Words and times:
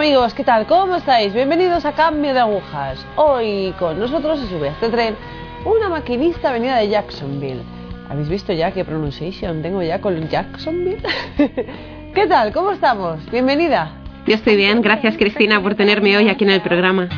Amigos, 0.00 0.32
¿qué 0.32 0.44
tal? 0.44 0.66
¿Cómo 0.66 0.96
estáis? 0.96 1.34
Bienvenidos 1.34 1.84
a 1.84 1.92
Cambio 1.92 2.32
de 2.32 2.40
Agujas. 2.40 3.04
Hoy 3.16 3.74
con 3.78 3.98
nosotros 3.98 4.40
se 4.40 4.48
sube 4.48 4.70
a 4.70 4.72
este 4.72 4.88
tren 4.88 5.14
una 5.66 5.90
maquinista 5.90 6.52
venida 6.52 6.78
de 6.78 6.88
Jacksonville. 6.88 7.60
¿Habéis 8.08 8.30
visto 8.30 8.54
ya 8.54 8.72
qué 8.72 8.82
pronunciation 8.82 9.60
tengo 9.60 9.82
ya 9.82 10.00
con 10.00 10.26
Jacksonville? 10.30 11.02
¿Qué 12.14 12.26
tal? 12.26 12.50
¿Cómo 12.50 12.72
estamos? 12.72 13.30
Bienvenida. 13.30 13.92
Yo 14.26 14.36
estoy 14.36 14.56
bien, 14.56 14.80
gracias 14.80 15.18
Cristina 15.18 15.62
por 15.62 15.74
tenerme 15.74 16.16
hoy 16.16 16.30
aquí 16.30 16.44
en 16.44 16.50
el 16.52 16.62
programa. 16.62 17.10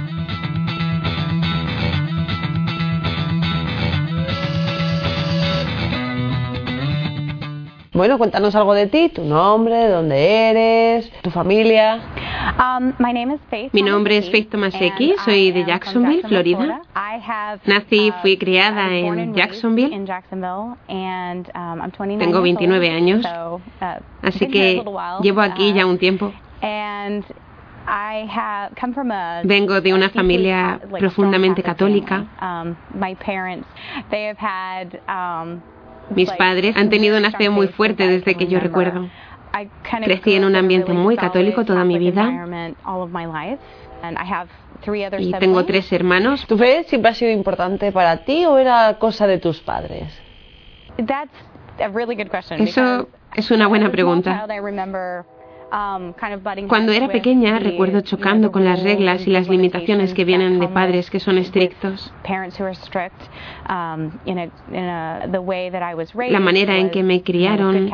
Bueno, 7.95 8.17
cuéntanos 8.17 8.55
algo 8.55 8.73
de 8.73 8.87
ti, 8.87 9.11
tu 9.11 9.23
nombre, 9.23 9.75
de 9.75 9.89
dónde 9.91 10.49
eres, 10.51 11.13
tu 11.21 11.31
familia. 11.31 12.01
Um, 12.59 12.95
my 12.99 13.13
name 13.13 13.35
is 13.35 13.41
Faith 13.51 13.75
Mi 13.75 13.83
nombre 13.83 14.17
es 14.17 14.31
Faith 14.31 14.49
Tomaseki, 14.49 15.17
soy 15.23 15.53
de 15.53 15.67
Jacksonville, 15.67 16.23
Florida. 16.23 16.81
Nací 17.67 18.07
y 18.07 18.13
fui 18.23 18.39
criada 18.39 18.91
en 18.91 19.35
Jacksonville. 19.35 19.95
um, 21.55 22.19
Tengo 22.19 22.41
29 22.41 22.91
años, 22.91 23.27
uh, 23.27 23.61
Así 24.23 24.49
que 24.49 24.83
llevo 25.21 25.43
aquí 25.43 25.75
ya 25.75 25.85
un 25.85 25.99
tiempo. 25.99 26.33
Vengo 29.45 29.81
de 29.83 29.93
una 29.93 30.09
familia 30.09 30.81
profundamente 30.99 31.63
católica. 31.63 32.25
Mis 36.15 36.31
padres 36.33 36.77
han 36.77 36.89
tenido 36.91 37.19
una 37.19 37.31
fe 37.31 37.51
muy 37.51 37.69
fuerte 37.69 38.07
desde 38.07 38.35
que 38.35 38.47
yo 38.47 38.61
recuerdo. 38.61 39.09
Crecí 40.05 40.35
en 40.35 40.45
un 40.45 40.57
ambiente 40.57 40.93
muy 40.93 41.17
católico 41.17 41.65
toda 41.65 41.85
mi 41.85 41.99
vida. 41.99 42.47
Y 45.19 45.33
tengo 45.35 45.65
tres 45.65 45.93
hermanos. 45.93 46.47
¿Tu 46.47 46.59
fe 46.59 46.85
siempre 46.85 47.11
ha 47.11 47.15
sido 47.15 47.31
importante 47.31 47.93
para 47.93 48.25
ti 48.25 48.45
o 48.47 48.59
era 48.59 48.99
cosa 48.99 49.27
de 49.27 49.39
tus 49.39 49.61
padres? 49.61 50.21
Eso 52.59 53.09
es 53.35 53.51
una 53.51 53.67
buena 53.67 53.91
pregunta. 53.91 54.47
Um, 55.73 56.13
Cuando 56.69 56.93
era 56.93 57.09
pequeña 57.09 57.59
recuerdo 57.59 58.03
chocando 58.03 58.53
con 58.53 58.63
las 58.63 58.83
reglas 58.83 59.27
y 59.27 59.31
las 59.31 59.49
limitaciones 59.49 60.13
que 60.13 60.27
vienen 60.27 60.61
de 60.61 60.69
padres 60.69 61.11
que 61.11 61.19
son 61.19 61.39
estrictos. 61.39 62.13
um, 63.71 64.11
La 66.29 66.41
manera 66.41 66.77
en 66.77 66.91
que 66.91 67.03
me 67.03 67.23
criaron 67.23 67.91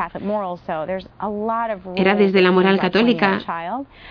era 1.95 2.15
desde 2.15 2.41
la 2.41 2.51
moral 2.51 2.79
católica, 2.79 3.39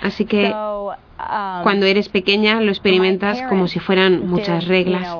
así 0.00 0.24
que 0.24 0.46
um, 0.50 1.62
cuando 1.62 1.84
eres 1.84 2.08
pequeña 2.08 2.62
lo 2.62 2.70
experimentas 2.70 3.42
como 3.50 3.66
si 3.68 3.80
fueran 3.80 4.26
muchas 4.26 4.66
reglas. 4.66 5.14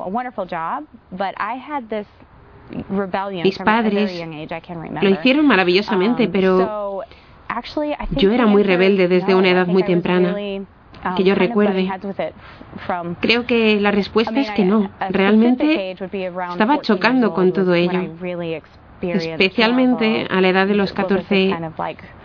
Mis 3.43 3.59
padres 3.59 4.25
lo 5.01 5.09
hicieron 5.09 5.45
maravillosamente, 5.45 6.27
pero 6.27 7.03
yo 8.17 8.31
era 8.31 8.45
muy 8.45 8.63
rebelde 8.63 9.07
desde 9.07 9.35
una 9.35 9.49
edad 9.49 9.67
muy 9.67 9.83
temprana. 9.83 10.35
que 11.15 11.23
yo 11.23 11.33
recuerde. 11.35 11.89
Creo 13.21 13.45
que 13.45 13.79
la 13.79 13.91
respuesta 13.91 14.37
es 14.39 14.51
que 14.51 14.65
no. 14.65 14.89
Realmente 15.09 15.95
estaba 16.51 16.81
chocando 16.81 17.33
con 17.33 17.53
todo 17.53 17.73
ello. 17.73 17.99
Especialmente 19.01 20.27
a 20.29 20.41
la 20.41 20.49
edad 20.49 20.67
de 20.67 20.75
los 20.75 20.91
14 20.91 21.55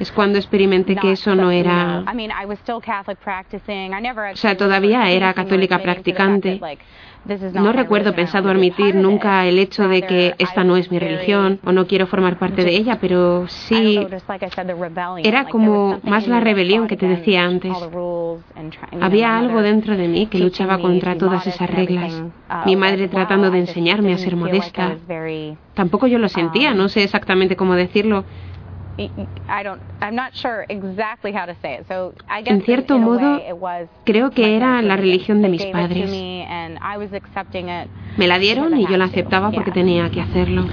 es 0.00 0.10
cuando 0.10 0.38
experimenté 0.38 0.96
que 0.96 1.12
eso 1.12 1.34
no 1.36 1.52
era... 1.52 2.02
O 4.32 4.36
sea, 4.36 4.56
todavía 4.56 5.08
era 5.10 5.32
católica 5.34 5.78
practicante. 5.78 6.60
No 7.54 7.72
recuerdo 7.72 8.14
pensado 8.14 8.50
admitir 8.50 8.94
nunca 8.94 9.46
el 9.46 9.58
hecho 9.58 9.88
de 9.88 10.02
que 10.02 10.34
esta 10.38 10.62
no 10.62 10.76
es 10.76 10.90
mi 10.90 10.98
religión 10.98 11.58
o 11.64 11.72
no 11.72 11.86
quiero 11.86 12.06
formar 12.06 12.38
parte 12.38 12.64
de 12.64 12.76
ella, 12.76 12.98
pero 13.00 13.46
sí 13.48 14.06
era 15.22 15.44
como 15.46 16.00
más 16.02 16.26
la 16.28 16.40
rebelión 16.40 16.86
que 16.86 16.96
te 16.96 17.08
decía 17.08 17.44
antes. 17.44 17.72
Había 19.00 19.38
algo 19.38 19.62
dentro 19.62 19.96
de 19.96 20.08
mí 20.08 20.26
que 20.26 20.38
luchaba 20.38 20.78
contra 20.78 21.16
todas 21.16 21.46
esas 21.46 21.70
reglas. 21.70 22.22
Mi 22.66 22.76
madre 22.76 23.08
tratando 23.08 23.50
de 23.50 23.60
enseñarme 23.60 24.12
a 24.12 24.18
ser 24.18 24.36
modesta. 24.36 24.96
Tampoco 25.74 26.06
yo 26.06 26.18
lo 26.18 26.28
sentía, 26.28 26.74
no 26.74 26.88
sé 26.88 27.04
exactamente 27.04 27.56
cómo 27.56 27.74
decirlo. 27.74 28.24
En 32.46 32.62
cierto 32.62 32.98
modo, 32.98 33.40
creo 34.04 34.30
que 34.30 34.56
era 34.56 34.80
la 34.82 34.96
religión 34.96 35.42
de 35.42 35.48
mis 35.48 35.64
padres. 35.66 36.10
Me 38.16 38.26
la 38.26 38.38
dieron 38.38 38.78
y 38.78 38.86
yo 38.86 38.96
la 38.96 39.06
aceptaba 39.06 39.50
porque 39.50 39.70
tenía 39.72 40.10
que 40.10 40.20
hacerlo. 40.20 40.66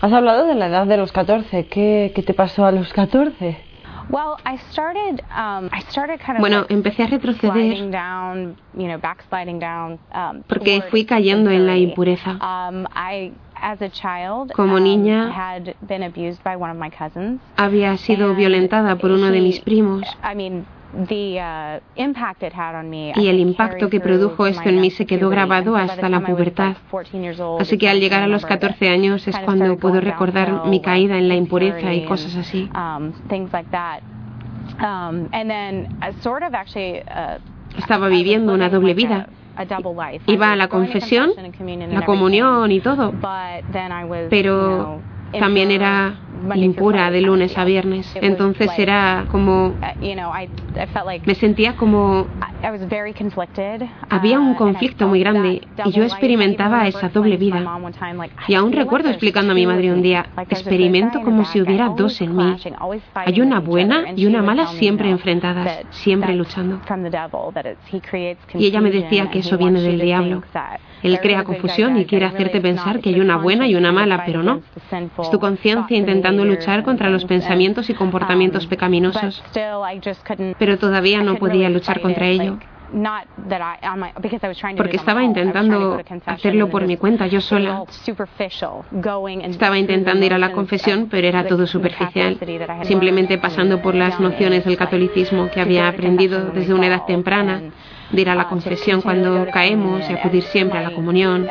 Has 0.00 0.12
hablado 0.12 0.46
de 0.46 0.54
la 0.54 0.66
edad 0.66 0.86
de 0.86 0.96
los 0.96 1.12
14. 1.12 1.66
¿Qué, 1.66 2.12
qué 2.14 2.22
te 2.22 2.34
pasó 2.34 2.64
a 2.64 2.72
los 2.72 2.92
14? 2.92 3.68
Bueno, 6.40 6.64
empecé 6.70 7.02
a 7.02 7.06
retroceder 7.08 7.82
um, 10.14 10.42
porque 10.46 10.82
fui 10.90 11.04
cayendo 11.04 11.50
en 11.50 11.66
la 11.66 11.76
impureza. 11.76 12.38
Como 14.54 14.78
niña, 14.80 15.30
había 17.56 17.96
sido 17.96 18.34
violentada 18.34 18.96
por 18.96 19.10
uno 19.10 19.30
de 19.30 19.40
mis 19.40 19.60
primos. 19.60 20.02
Y 23.16 23.28
el 23.28 23.38
impacto 23.40 23.90
que 23.90 24.00
produjo 24.00 24.46
esto 24.46 24.68
en 24.70 24.80
mí 24.80 24.90
se 24.90 25.04
quedó 25.06 25.28
grabado 25.28 25.76
hasta 25.76 26.08
la 26.08 26.20
pubertad. 26.20 26.76
Así 27.60 27.76
que 27.78 27.88
al 27.90 28.00
llegar 28.00 28.22
a 28.22 28.26
los 28.26 28.46
14 28.46 28.88
años 28.88 29.28
es 29.28 29.38
cuando 29.40 29.76
puedo 29.76 30.00
recordar 30.00 30.66
mi 30.66 30.80
caída 30.80 31.18
en 31.18 31.28
la 31.28 31.34
impureza 31.34 31.92
y 31.92 32.04
cosas 32.06 32.34
así. 32.36 32.70
Estaba 37.76 38.08
viviendo 38.08 38.54
una 38.54 38.70
doble 38.70 38.94
vida. 38.94 39.28
Iba 40.26 40.52
a 40.52 40.56
la 40.56 40.68
confesión, 40.68 41.30
la 41.90 42.04
comunión 42.04 42.70
y 42.70 42.80
todo, 42.80 43.12
pero 44.30 45.00
también 45.38 45.70
era 45.70 46.14
impura 46.54 47.10
de 47.10 47.20
lunes 47.20 47.56
a 47.56 47.64
viernes. 47.64 48.14
Entonces 48.20 48.70
era 48.78 49.26
como... 49.30 49.74
Me 51.24 51.34
sentía 51.34 51.76
como... 51.76 52.26
Había 54.08 54.40
un 54.40 54.54
conflicto 54.54 55.08
muy 55.08 55.20
grande 55.20 55.62
y 55.84 55.92
yo 55.92 56.02
experimentaba 56.02 56.86
esa 56.86 57.08
doble 57.08 57.36
vida. 57.36 57.64
Y 58.46 58.54
aún 58.54 58.72
recuerdo 58.72 59.08
explicando 59.08 59.52
a 59.52 59.54
mi 59.54 59.66
madre 59.66 59.92
un 59.92 60.02
día, 60.02 60.26
experimento 60.48 61.20
como 61.22 61.44
si 61.44 61.60
hubiera 61.60 61.88
dos 61.90 62.20
en 62.20 62.36
mí. 62.36 62.56
Hay 63.14 63.40
una 63.40 63.60
buena 63.60 64.12
y 64.16 64.26
una 64.26 64.42
mala 64.42 64.66
siempre 64.68 65.10
enfrentadas, 65.10 65.86
siempre 65.90 66.34
luchando. 66.34 66.80
Y 68.54 68.66
ella 68.66 68.80
me 68.80 68.90
decía 68.90 69.30
que 69.30 69.40
eso 69.40 69.56
viene 69.58 69.80
del 69.80 70.00
diablo. 70.00 70.42
Él 71.02 71.18
crea 71.20 71.44
confusión 71.44 71.96
y 71.96 72.04
quiere 72.04 72.26
hacerte 72.26 72.60
pensar 72.60 73.00
que 73.00 73.10
hay 73.10 73.20
una 73.20 73.36
buena 73.36 73.66
y 73.66 73.74
una 73.74 73.92
mala, 73.92 74.24
pero 74.24 74.42
no. 74.42 74.62
Es 75.18 75.30
tu 75.30 75.38
conciencia 75.38 75.96
intentando 75.96 76.44
luchar 76.44 76.82
contra 76.82 77.10
los 77.10 77.24
pensamientos 77.24 77.90
y 77.90 77.94
comportamientos 77.94 78.66
pecaminosos. 78.66 79.42
Pero 80.58 80.78
todavía 80.78 81.22
no 81.22 81.36
podía 81.36 81.68
luchar 81.68 82.00
contra 82.00 82.26
ello. 82.26 82.58
Porque 84.76 84.96
estaba 84.96 85.22
intentando 85.22 86.00
hacerlo 86.24 86.70
por 86.70 86.86
mi 86.86 86.96
cuenta, 86.96 87.26
yo 87.26 87.40
sola. 87.40 87.84
Estaba 89.42 89.78
intentando 89.78 90.24
ir 90.24 90.32
a 90.32 90.38
la 90.38 90.52
confesión, 90.52 91.08
pero 91.10 91.26
era 91.26 91.46
todo 91.46 91.66
superficial, 91.66 92.38
simplemente 92.84 93.38
pasando 93.38 93.82
por 93.82 93.94
las 93.94 94.18
nociones 94.20 94.64
del 94.64 94.76
catolicismo 94.76 95.50
que 95.50 95.60
había 95.60 95.88
aprendido 95.88 96.46
desde 96.46 96.72
una 96.72 96.86
edad 96.86 97.04
temprana, 97.04 97.62
de 98.10 98.20
ir 98.20 98.30
a 98.30 98.34
la 98.34 98.48
confesión 98.48 99.00
cuando 99.02 99.46
caemos 99.52 100.08
y 100.08 100.12
acudir 100.14 100.42
siempre 100.44 100.78
a 100.78 100.82
la 100.82 100.90
comunión. 100.92 101.46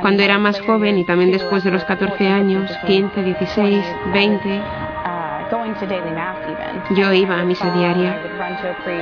Cuando 0.00 0.22
era 0.22 0.38
más 0.38 0.60
joven 0.60 0.98
y 0.98 1.04
también 1.04 1.30
después 1.30 1.62
de 1.64 1.70
los 1.70 1.84
14 1.84 2.28
años, 2.28 2.70
15, 2.86 3.22
16, 3.22 3.84
20, 4.12 4.62
yo 6.96 7.12
iba 7.12 7.38
a 7.38 7.44
misa 7.44 7.70
diaria. 7.70 8.18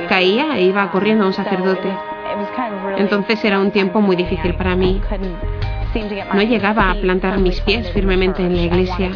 Caía 0.09 0.57
e 0.57 0.63
iba 0.63 0.91
corriendo 0.91 1.23
a 1.23 1.27
un 1.27 1.33
sacerdote. 1.33 1.89
Entonces 2.97 3.43
era 3.45 3.59
un 3.59 3.71
tiempo 3.71 4.01
muy 4.01 4.15
difícil 4.15 4.55
para 4.55 4.75
mí. 4.75 5.01
No 6.33 6.41
llegaba 6.41 6.91
a 6.91 6.95
plantar 6.95 7.37
mis 7.39 7.61
pies 7.61 7.91
firmemente 7.91 8.43
en 8.43 8.55
la 8.55 8.61
iglesia. 8.63 9.11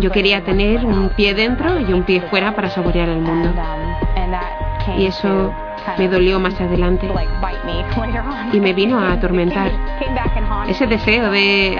Yo 0.00 0.10
quería 0.10 0.42
tener 0.42 0.84
un 0.84 1.10
pie 1.10 1.34
dentro 1.34 1.78
y 1.78 1.92
un 1.92 2.02
pie 2.02 2.22
fuera 2.22 2.54
para 2.54 2.70
saborear 2.70 3.08
el 3.08 3.20
mundo. 3.20 3.52
Y 4.98 5.06
eso 5.06 5.52
me 5.98 6.08
dolió 6.08 6.38
más 6.38 6.60
adelante 6.60 7.08
y 8.52 8.60
me 8.60 8.72
vino 8.72 8.98
a 8.98 9.12
atormentar. 9.12 9.70
Ese 10.68 10.86
deseo 10.86 11.30
de, 11.30 11.78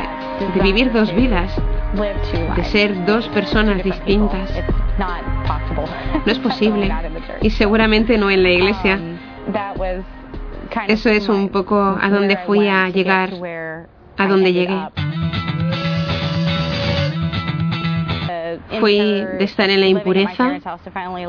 vivir 0.63 0.93
dos 0.93 1.15
vidas, 1.15 1.53
de 2.57 2.65
ser 2.65 3.05
dos 3.05 3.29
personas 3.29 3.83
distintas. 3.83 4.53
No 6.25 6.33
es 6.33 6.39
posible. 6.39 6.93
Y 7.43 7.51
seguramente 7.51 8.19
no 8.19 8.31
en 8.31 8.43
la 8.43 8.51
iglesia. 8.51 8.99
Eso 10.89 11.09
es 11.11 11.29
un 11.29 11.49
poco 11.49 11.97
a 12.01 12.09
donde 12.09 12.37
fui 12.39 12.69
a 12.69 12.89
llegar, 12.89 13.31
a 14.17 14.27
donde 14.27 14.53
llegué. 14.53 14.79
Fui 18.81 18.99
de 18.99 19.45
estar 19.45 19.71
en 19.71 19.81
la 19.81 19.87
impureza 19.87 20.59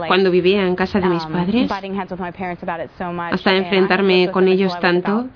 cuando 0.08 0.32
vivía 0.32 0.66
en 0.66 0.76
casa 0.76 1.00
de 1.00 1.08
mis 1.08 1.26
padres 1.26 1.72
hasta 3.32 3.56
enfrentarme 3.56 4.32
con 4.32 4.48
ellos 4.48 4.78
tanto. 4.80 5.28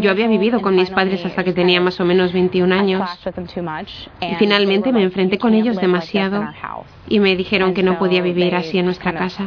Yo 0.00 0.10
había 0.10 0.28
vivido 0.28 0.60
con 0.60 0.76
mis 0.76 0.90
padres 0.90 1.24
hasta 1.24 1.44
que 1.44 1.52
tenía 1.52 1.80
más 1.80 1.98
o 2.00 2.04
menos 2.04 2.32
21 2.32 2.74
años 2.74 3.08
y 4.20 4.34
finalmente 4.36 4.92
me 4.92 5.02
enfrenté 5.02 5.38
con 5.38 5.54
ellos 5.54 5.76
demasiado 5.76 6.46
y 7.08 7.20
me 7.20 7.36
dijeron 7.36 7.74
que 7.74 7.82
no 7.82 7.98
podía 7.98 8.22
vivir 8.22 8.54
así 8.54 8.78
en 8.78 8.86
nuestra 8.86 9.12
casa. 9.12 9.46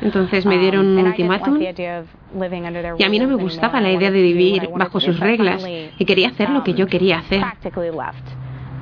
Entonces 0.00 0.46
me 0.46 0.58
dieron 0.58 0.86
un 0.86 1.06
ultimátum 1.06 1.60
y 1.60 3.04
a 3.04 3.08
mí 3.08 3.18
no 3.18 3.26
me 3.26 3.34
gustaba 3.34 3.80
la 3.80 3.90
idea 3.90 4.10
de 4.10 4.22
vivir 4.22 4.68
bajo 4.74 5.00
sus 5.00 5.20
reglas 5.20 5.66
y 5.98 6.04
quería 6.04 6.28
hacer 6.28 6.50
lo 6.50 6.64
que 6.64 6.74
yo 6.74 6.86
quería 6.86 7.18
hacer. 7.18 7.42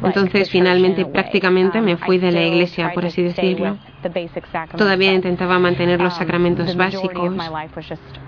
Entonces 0.03 0.51
finalmente 0.51 1.05
prácticamente 1.07 1.81
me 1.81 1.97
fui 1.97 2.19
de 2.19 2.33
la 2.33 2.43
iglesia, 2.43 2.93
por 2.93 3.07
así 3.07 3.23
decirlo. 3.23 3.79
Todavía 4.77 5.13
intentaba 5.13 5.59
mantener 5.59 6.01
los 6.01 6.15
sacramentos 6.15 6.77
básicos, 6.77 7.35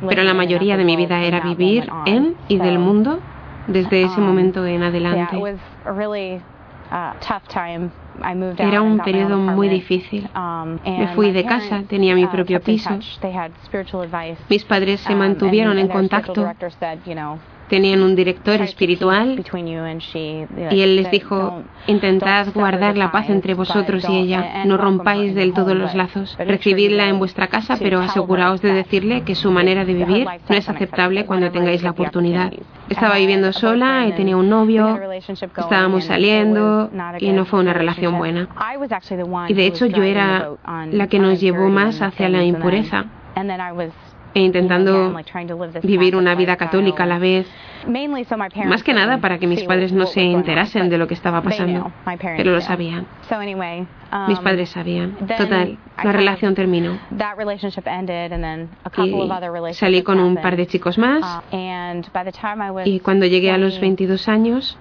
pero 0.09 0.23
la 0.23 0.35
mayoría 0.35 0.77
de 0.77 0.85
mi 0.85 0.97
vida 0.97 1.23
era 1.23 1.41
vivir 1.41 1.89
en 2.07 2.35
y 2.49 2.59
del 2.59 2.79
mundo 2.79 3.21
desde 3.67 4.03
ese 4.03 4.21
momento 4.21 4.65
en 4.67 4.83
adelante. 4.83 5.37
Era 8.59 8.83
un 8.83 8.99
periodo 8.99 9.37
muy 9.37 9.69
difícil. 9.69 10.29
Me 10.85 11.09
fui 11.15 11.31
de 11.33 11.45
casa, 11.45 11.83
tenía 11.87 12.15
mi 12.15 12.27
propio 12.27 12.61
piso. 12.61 12.99
Mis 14.49 14.65
padres 14.65 15.01
se 15.01 15.15
mantuvieron 15.15 15.79
en 15.79 15.89
contacto 15.89 16.47
tenían 17.69 18.03
un 18.03 18.17
director 18.17 18.61
espiritual 18.63 19.45
y 20.71 20.81
él 20.81 20.97
les 20.97 21.11
dijo, 21.11 21.63
intentad 21.87 22.49
guardar 22.53 22.97
la 22.97 23.13
paz 23.13 23.31
entre 23.31 23.55
vosotros 23.55 24.05
y 24.09 24.17
ella, 24.17 24.65
no 24.65 24.77
rompáis 24.77 25.35
del 25.35 25.53
todo 25.53 25.75
los 25.75 25.95
lazos, 25.95 26.37
recibidla 26.39 27.09
en 27.09 27.19
vuestra 27.19 27.49
casa, 27.49 27.77
pero 27.79 28.01
aseguraos 28.01 28.63
de 28.63 28.73
decirle 28.73 29.23
que 29.23 29.35
su 29.35 29.51
manera 29.51 29.85
de 29.85 29.95
vivir 29.95 30.27
no 30.49 30.57
es 30.57 30.69
aceptable 30.69 31.27
cuando 31.27 31.51
tengáis 31.51 31.83
la 31.83 31.91
oportunidad. 31.91 32.53
Estaba 32.89 33.17
viviendo 33.17 33.53
sola 33.53 34.07
y 34.07 34.13
tenía 34.13 34.37
un 34.37 34.49
novio, 34.49 34.99
estábamos 35.57 36.05
saliendo 36.05 36.91
y 37.19 37.31
no 37.31 37.45
fue 37.45 37.61
una 37.61 37.73
relación 37.73 38.17
buena. 38.17 38.49
Y 39.49 39.55
de 39.55 39.67
hecho 39.67 39.87
yo 39.87 40.03
era 40.03 40.51
la 40.91 41.07
que 41.07 41.19
nos 41.19 41.41
llevó 41.41 41.69
más 41.69 42.01
hacia 42.01 42.29
la 42.29 42.43
impureza 42.45 43.07
e 44.39 44.43
intentando 44.43 45.13
vivir 45.83 46.15
una 46.15 46.35
vida 46.35 46.57
católica 46.57 47.03
a 47.03 47.07
la 47.07 47.19
vez, 47.19 47.47
más 48.67 48.83
que 48.83 48.93
nada 48.95 49.19
para 49.19 49.39
que 49.39 49.47
mis 49.47 49.65
padres 49.65 49.93
no 49.93 50.07
se 50.07 50.23
enterasen 50.23 50.89
de 50.89 50.99
lo 50.99 51.07
que 51.09 51.15
estaba 51.15 51.43
pasando, 51.43 51.91
pero 52.37 52.53
lo 52.53 52.61
sabían. 52.61 53.07
Mis 54.27 54.39
um, 54.39 54.45
padres 54.45 54.71
sabían. 54.71 55.17
Total, 55.17 55.77
la 56.03 56.13
relación 56.13 56.55
terminó. 56.55 56.99
Y 59.69 59.75
salí 59.75 60.03
con 60.03 60.19
un 60.21 60.37
par 60.37 60.57
de 60.57 60.67
chicos 60.67 60.97
más 60.97 61.43
uh, 61.53 62.81
y 62.85 63.01
cuando 63.01 63.27
llegué 63.27 63.51
a 63.51 63.59
los 63.59 63.81
22 63.81 64.29
años, 64.29 64.79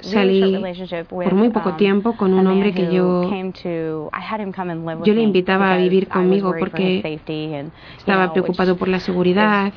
Salí 0.00 0.62
por 1.08 1.34
muy 1.34 1.48
poco 1.48 1.70
um, 1.70 1.76
tiempo 1.76 2.16
con 2.16 2.34
un 2.34 2.46
hombre 2.46 2.72
que 2.72 2.92
yo, 2.92 3.30
yo 5.04 5.14
le 5.14 5.22
invitaba 5.22 5.72
a 5.72 5.76
vivir 5.78 6.06
conmigo 6.08 6.54
porque 6.58 7.18
estaba 7.98 8.32
preocupado 8.32 8.76
por 8.76 8.88
la 8.88 9.00
seguridad. 9.00 9.72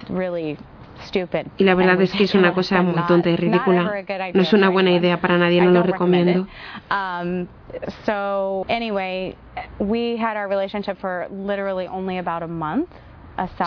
Y 1.58 1.64
la 1.64 1.76
verdad 1.76 2.02
es 2.02 2.12
que 2.12 2.26
es 2.26 2.36
una 2.36 2.54
cosa 2.54 2.82
muy 2.82 3.02
tonta 3.08 3.30
y 3.30 3.38
ridícula. 3.38 4.04
No 4.34 4.42
es 4.42 4.52
una 4.52 4.70
buena 4.70 4.92
idea 4.92 5.22
para 5.22 5.38
nadie, 5.38 5.62
no 5.62 5.72
lo 5.72 5.84
recomiendo. 5.84 6.46
Um, 6.92 7.48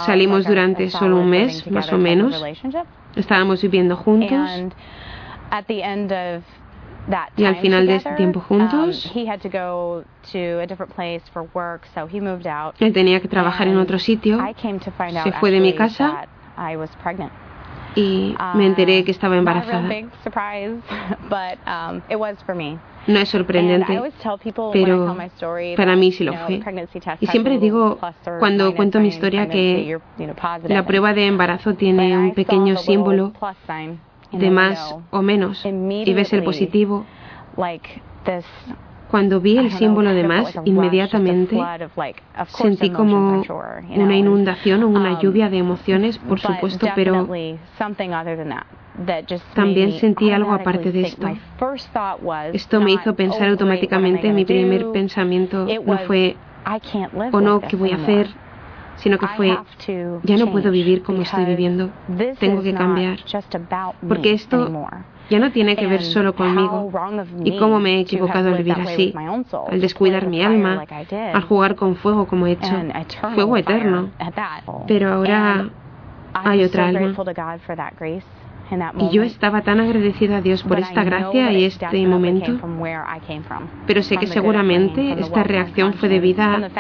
Salimos 0.05 0.45
durante 0.47 0.91
solo 0.91 1.17
un 1.17 1.31
mes, 1.31 1.67
más 1.71 1.91
o 1.93 1.99
menos. 1.99 2.43
Estábamos 3.17 3.63
viviendo 3.63 3.97
juntos. 3.97 4.39
Y 7.37 7.45
al 7.45 7.57
final 7.57 7.87
de 7.87 7.97
ese 7.97 8.13
tiempo 8.13 8.41
juntos, 8.41 9.13
él 12.79 12.93
tenía 12.93 13.21
que 13.21 13.29
trabajar 13.29 13.69
en 13.69 13.77
otro 13.77 13.99
sitio, 13.99 14.39
se 15.25 15.33
fue 15.33 15.51
de 15.51 15.61
mi 15.61 15.75
casa 15.75 16.27
y 17.95 18.35
me 18.55 18.67
enteré 18.67 19.01
um, 19.01 19.05
que 19.05 19.11
estaba 19.11 19.37
embarazada. 19.37 19.89
Um, 21.67 22.01
no 23.09 23.19
es 23.19 23.29
sorprendente, 23.31 24.01
pero 24.73 25.17
para 25.77 25.97
mí 25.97 26.13
sí 26.13 26.25
lo 26.25 26.35
fue. 26.35 26.61
Y 27.21 27.27
siempre 27.27 27.59
digo, 27.59 27.99
cuando 28.39 28.75
cuento 28.75 29.01
mi 29.01 29.09
historia, 29.09 29.49
que 29.49 29.99
la 30.69 30.87
prueba 30.87 31.13
de 31.13 31.27
embarazo 31.27 31.75
tiene 31.75 32.17
un 32.17 32.33
pequeño 32.33 32.77
símbolo 32.77 33.33
de 34.33 34.51
más 34.51 34.97
o 35.11 35.23
menos 35.23 35.65
y 35.65 36.13
ves 36.15 36.33
el 36.33 36.43
positivo. 36.43 37.05
Cuando 39.11 39.43
vi 39.43 39.59
el 39.59 39.71
símbolo 39.73 40.15
de 40.15 40.25
más, 40.25 40.59
inmediatamente 40.65 41.59
sentí 42.47 42.89
como 42.89 43.43
una 43.95 44.17
inundación 44.17 44.85
o 44.85 44.89
una 44.89 45.13
um, 45.13 45.21
lluvia 45.21 45.51
de 45.51 45.59
emociones, 45.59 46.17
por 46.17 46.41
supuesto, 46.41 46.87
pero 46.95 47.29
también 49.55 49.93
sentí 49.93 50.31
algo 50.31 50.53
aparte 50.53 50.93
de 50.93 51.03
esto. 51.03 51.29
Esto 52.55 52.81
me 52.81 52.93
hizo 52.93 53.15
pensar 53.15 53.49
oh, 53.49 53.51
automáticamente, 53.53 54.33
mi 54.33 54.47
primer 54.47 54.91
pensamiento 54.93 55.67
no 55.85 55.99
fue, 55.99 56.37
o 57.33 57.41
no, 57.43 57.61
¿qué 57.61 57.77
voy 57.77 57.93
a 57.93 57.97
hacer? 57.97 58.29
Sino 59.03 59.19
que 59.19 59.27
fue, 59.29 59.59
ya 60.23 60.37
no 60.37 60.53
puedo 60.53 60.71
vivir 60.71 61.03
como 61.03 61.23
estoy 61.23 61.45
viviendo, 61.45 61.91
tengo 62.39 62.63
que 62.63 62.73
cambiar, 62.73 63.19
porque 64.09 64.33
esto 64.33 64.87
ya 65.29 65.39
no 65.41 65.51
tiene 65.51 65.75
que 65.77 65.87
ver 65.89 66.03
solo 66.03 66.35
conmigo 66.35 66.91
y 67.43 67.59
cómo 67.59 67.81
me 67.81 67.97
he 67.97 68.01
equivocado 68.01 68.51
al 68.51 68.59
vivir 68.59 68.75
así, 68.81 69.13
al 69.69 69.81
descuidar 69.81 70.29
mi 70.29 70.43
alma, 70.43 70.85
al 71.33 71.43
jugar 71.43 71.75
con 71.75 71.97
fuego 71.97 72.27
como 72.27 72.47
he 72.47 72.53
hecho, 72.53 72.75
fuego 73.35 73.57
eterno. 73.57 74.11
Pero 74.87 75.13
ahora 75.13 75.69
hay 76.33 76.63
otra 76.63 76.89
alma. 76.89 77.13
Y 78.99 79.11
yo 79.11 79.23
estaba 79.23 79.63
tan 79.63 79.81
agradecida 79.81 80.39
a 80.39 80.41
Dios 80.41 80.63
por 80.63 80.79
esta 80.79 81.05
gracia 81.05 81.53
y 81.53 81.65
este 81.65 82.07
momento, 82.07 82.59
pero 83.87 84.03
sé 84.03 84.17
que 84.17 84.27
seguramente 84.27 85.13
esta 85.19 85.43
reacción 85.43 85.95
fue 85.95 86.09
debida 86.09 86.71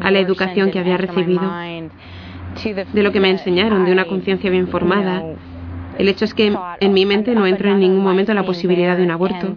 a 0.00 0.10
la 0.10 0.18
educación 0.18 0.70
que 0.70 0.78
había 0.78 0.96
recibido, 0.96 1.42
de 2.92 3.02
lo 3.02 3.12
que 3.12 3.20
me 3.20 3.30
enseñaron, 3.30 3.84
de 3.84 3.92
una 3.92 4.06
conciencia 4.06 4.50
bien 4.50 4.68
formada. 4.68 5.22
El 5.98 6.08
hecho 6.08 6.24
es 6.24 6.32
que 6.32 6.56
en 6.80 6.92
mi 6.92 7.04
mente 7.04 7.34
no 7.34 7.46
entró 7.46 7.70
en 7.70 7.80
ningún 7.80 8.02
momento 8.02 8.32
la 8.32 8.44
posibilidad 8.44 8.96
de 8.96 9.02
un 9.02 9.10
aborto. 9.10 9.56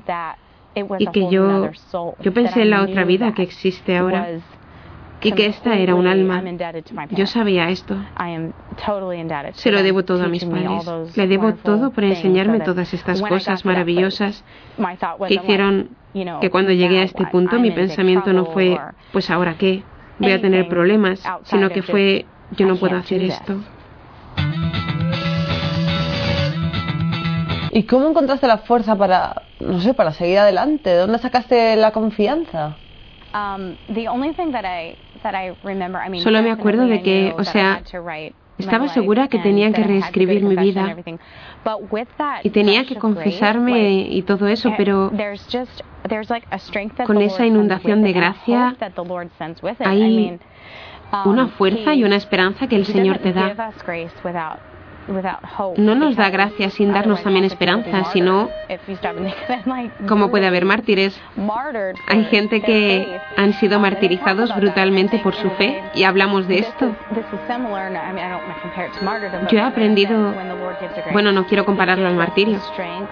y 1.00 1.08
que 1.08 1.30
yo, 1.30 1.70
yo 2.20 2.34
pensé 2.34 2.64
en 2.64 2.72
la 2.72 2.82
otra 2.82 3.06
vida 3.06 3.34
que 3.34 3.44
existe 3.44 3.96
ahora 3.98 4.28
y 5.22 5.32
que 5.32 5.48
esta 5.48 5.76
era 5.76 5.96
un 5.96 6.08
alma. 6.08 6.44
Yo 7.12 7.26
sabía 7.26 7.70
esto. 7.70 7.98
Se 9.54 9.72
lo 9.72 9.84
debo 9.84 10.06
todo 10.06 10.24
a 10.24 10.28
mis 10.28 10.46
padres. 10.46 11.18
Le 11.18 11.28
debo 11.28 11.54
todo 11.54 11.92
por 11.92 12.04
enseñarme 12.04 12.60
todas 12.60 12.94
estas 12.94 13.22
cosas 13.22 13.66
maravillosas 13.66 14.44
que 15.28 15.34
hicieron 15.34 15.90
que 16.42 16.50
cuando 16.50 16.72
llegué 16.72 17.00
a 17.00 17.04
este 17.04 17.26
punto 17.28 17.60
mi 17.60 17.72
pensamiento 17.72 18.32
no 18.34 18.46
fue, 18.46 18.80
pues 19.12 19.30
ahora 19.30 19.56
qué, 19.58 19.84
voy 20.20 20.32
a 20.32 20.42
tener 20.42 20.68
problemas, 20.70 21.24
sino 21.44 21.70
que 21.70 21.82
fue, 21.82 22.26
yo 22.52 22.68
no 22.68 22.76
puedo 22.78 22.98
hacer 22.98 23.24
esto. 23.24 23.60
¿Y 27.72 27.84
cómo 27.84 28.08
encontraste 28.08 28.48
la 28.48 28.60
fuerza 28.60 28.96
para, 28.96 29.44
no 29.60 29.82
sé, 29.82 29.94
para 29.94 30.14
seguir 30.14 30.40
adelante? 30.40 30.92
¿De 30.92 30.96
dónde 30.96 31.18
sacaste 31.18 31.76
la 31.76 31.92
confianza? 31.92 32.78
Um, 33.34 33.76
Solo 36.20 36.42
me 36.42 36.52
acuerdo 36.52 36.86
de 36.88 37.02
que, 37.02 37.34
o 37.38 37.44
sea, 37.44 37.82
estaba 38.58 38.88
segura 38.90 39.28
que 39.28 39.40
tenía 39.40 39.72
que 39.72 39.84
reescribir 39.84 40.44
mi 40.44 40.56
vida. 40.56 40.96
y 42.44 42.50
tenía 42.50 42.86
que 42.86 42.96
confesarme 42.96 44.08
y 44.10 44.22
todo 44.22 44.48
eso, 44.48 44.74
pero 44.78 45.12
con 47.06 47.22
esa 47.22 47.46
inundación 47.46 48.04
de 48.04 48.14
gracia 48.14 48.76
hay 49.80 50.40
una 51.26 51.44
um, 51.44 51.50
fuerza 51.50 51.94
y 51.94 52.04
una 52.04 52.16
esperanza 52.16 52.68
que 52.68 52.76
el 52.76 52.86
Señor 52.86 53.20
te 53.20 53.32
da. 53.34 53.74
No 55.78 55.96
nos 55.96 56.16
da 56.16 56.30
gracia 56.30 56.70
sin 56.70 56.92
darnos 56.94 57.22
también 57.22 57.46
esperanza, 57.46 58.06
sino 58.12 58.50
como 60.08 60.30
puede 60.30 60.48
haber 60.48 60.66
mártires. 60.66 61.20
Hay 62.08 62.26
gente 62.26 62.62
que 62.62 63.20
han 63.38 63.54
sido 63.54 63.80
martirizados 63.80 64.56
brutalmente 64.56 65.20
por 65.20 65.36
su 65.36 65.50
fe 65.52 65.82
y 65.94 66.04
hablamos 66.04 66.48
de 66.48 66.60
esto. 66.60 66.96
Yo 69.50 69.58
he 69.60 69.62
aprendido, 69.62 70.34
bueno, 71.12 71.32
no 71.32 71.46
quiero 71.46 71.66
compararlo 71.66 72.08
al 72.08 72.16
martirio, 72.16 72.60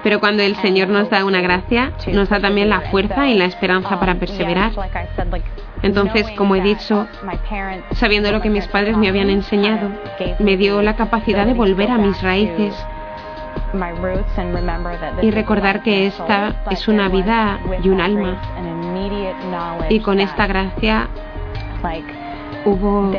pero 0.04 0.20
cuando 0.20 0.44
el 0.44 0.56
Señor 0.58 0.90
nos 0.90 1.10
da 1.10 1.26
una 1.26 1.42
gracia, 1.42 1.94
nos 2.12 2.30
da 2.30 2.40
también 2.40 2.70
la 2.70 2.82
fuerza 2.82 3.28
y 3.30 3.38
la 3.38 3.46
esperanza 3.46 4.00
para 4.00 4.16
perseverar. 4.16 4.72
Entonces, 5.84 6.32
como 6.32 6.56
he 6.56 6.62
dicho, 6.62 7.08
sabiendo 7.92 8.32
lo 8.32 8.42
que 8.42 8.50
mis 8.50 8.68
padres 8.68 8.98
me 8.98 9.10
habían 9.10 9.30
enseñado, 9.30 9.90
me 10.40 10.58
dio 10.58 10.82
la 10.82 10.96
capacidad 10.96 11.46
de 11.46 11.54
volver 11.54 11.92
a 11.92 11.98
mis 11.98 12.22
raíces 12.22 12.74
y 15.22 15.32
recordar 15.32 15.82
que 15.82 16.08
esta 16.08 16.56
es 16.72 16.88
una 16.88 17.10
vida 17.10 17.60
y 17.84 17.90
un 17.90 18.02
alma. 18.02 18.42
Y 19.90 20.00
con 20.00 20.20
esta 20.20 20.48
gracia 20.48 21.10
hubo 22.66 23.12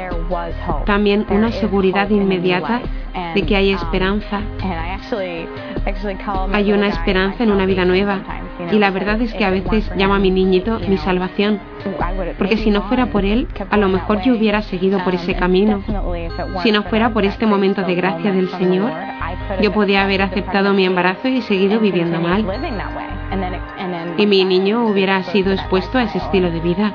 también 0.86 1.26
una 1.28 1.52
seguridad 1.52 2.08
inmediata 2.08 2.80
de 3.34 3.42
que 3.42 3.56
hay 3.56 3.72
esperanza. 3.72 4.40
Hay 6.52 6.72
una 6.72 6.88
esperanza 6.88 7.42
en 7.42 7.50
una 7.50 7.66
vida 7.66 7.84
nueva. 7.84 8.20
Y 8.72 8.78
la 8.78 8.90
verdad 8.90 9.20
es 9.20 9.34
que 9.34 9.44
a 9.44 9.50
veces 9.50 9.90
llamo 9.96 10.14
a 10.14 10.18
mi 10.18 10.30
niñito 10.30 10.80
mi 10.80 10.96
salvación. 10.96 11.60
Porque 12.38 12.56
si 12.56 12.70
no 12.70 12.82
fuera 12.82 13.06
por 13.06 13.24
él, 13.24 13.48
a 13.70 13.76
lo 13.76 13.88
mejor 13.88 14.22
yo 14.22 14.34
hubiera 14.34 14.62
seguido 14.62 15.02
por 15.04 15.14
ese 15.14 15.34
camino. 15.34 15.82
Si 16.62 16.72
no 16.72 16.84
fuera 16.84 17.10
por 17.10 17.24
este 17.24 17.46
momento 17.46 17.82
de 17.82 17.94
gracia 17.94 18.32
del 18.32 18.48
Señor, 18.50 18.90
yo 19.60 19.72
podía 19.72 20.04
haber 20.04 20.22
aceptado 20.22 20.72
mi 20.72 20.84
embarazo 20.84 21.28
y 21.28 21.42
seguido 21.42 21.80
viviendo 21.80 22.20
mal. 22.20 22.46
Y 24.16 24.26
mi 24.26 24.44
niño 24.44 24.86
hubiera 24.86 25.22
sido 25.24 25.52
expuesto 25.52 25.98
a 25.98 26.04
ese 26.04 26.18
estilo 26.18 26.50
de 26.50 26.60
vida. 26.60 26.92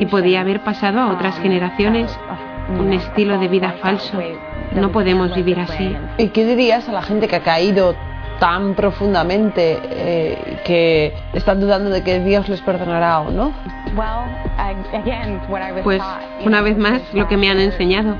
Y 0.00 0.06
podía 0.06 0.40
haber 0.40 0.60
pasado 0.62 1.00
a 1.00 1.12
otras 1.12 1.38
generaciones 1.38 2.18
un 2.78 2.92
estilo 2.92 3.38
de 3.38 3.48
vida 3.48 3.72
falso. 3.80 4.18
No 4.76 4.92
podemos 4.92 5.34
vivir 5.34 5.58
así. 5.58 5.96
¿Y 6.18 6.28
qué 6.28 6.44
dirías 6.44 6.88
a 6.88 6.92
la 6.92 7.02
gente 7.02 7.28
que 7.28 7.36
ha 7.36 7.42
caído 7.42 7.94
tan 8.38 8.74
profundamente 8.74 9.78
eh, 9.82 10.60
que 10.64 11.14
están 11.32 11.60
dudando 11.60 11.90
de 11.90 12.02
que 12.02 12.20
Dios 12.20 12.48
les 12.48 12.60
perdonará 12.60 13.20
o 13.20 13.30
no? 13.30 13.52
Pues 15.82 16.02
una 16.44 16.60
vez 16.60 16.76
más 16.76 17.02
lo 17.14 17.26
que 17.28 17.36
me 17.36 17.50
han 17.50 17.58
enseñado. 17.58 18.14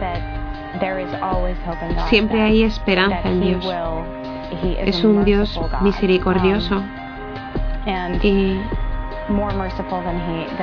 Siempre 2.09 2.43
hay 2.43 2.63
esperanza 2.63 3.29
en 3.29 3.41
Dios. 3.41 3.75
Es 4.79 5.05
un 5.05 5.25
Dios 5.25 5.61
misericordioso 5.83 6.83
y 8.23 8.61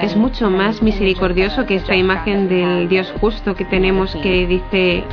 es 0.02 0.16
mucho 0.16 0.50
más 0.50 0.82
misericordioso 0.82 1.66
que 1.66 1.76
esta 1.76 1.96
imagen 1.96 2.48
del 2.48 2.88
Dios 2.88 3.14
justo 3.20 3.56
que 3.56 3.66
tenemos 3.66 4.16
que 4.16 4.48
dice 4.48 5.04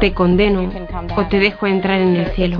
te 0.00 0.12
condeno 0.14 0.70
o 1.16 1.26
te 1.26 1.38
dejo 1.38 1.66
entrar 1.66 2.00
en 2.00 2.16
el 2.16 2.26
cielo. 2.32 2.58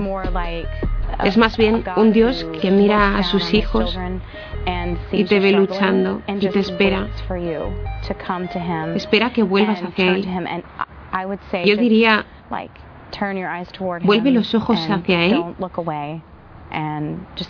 Es 1.24 1.36
más 1.36 1.56
bien 1.56 1.84
un 1.96 2.12
Dios 2.12 2.46
que 2.60 2.70
mira 2.70 3.18
a 3.18 3.22
sus 3.22 3.52
hijos 3.54 3.98
y 5.12 5.24
te 5.24 5.40
ve 5.40 5.52
luchando 5.52 6.22
y 6.26 6.48
te 6.48 6.58
espera. 6.58 7.08
Espera 8.94 9.30
que 9.30 9.42
vuelvas 9.42 9.82
hacia 9.82 10.14
Él. 10.14 10.28
Yo 11.64 11.76
diría, 11.76 12.24
vuelve 14.02 14.30
los 14.30 14.54
ojos 14.54 14.88
hacia 14.88 15.24
Él 15.24 15.44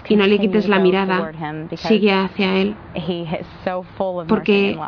y 0.08 0.16
no 0.16 0.26
le 0.26 0.38
quites 0.38 0.68
la 0.68 0.78
mirada, 0.78 1.32
sigue 1.76 2.12
hacia 2.12 2.56
Él, 2.56 2.76
porque 4.26 4.78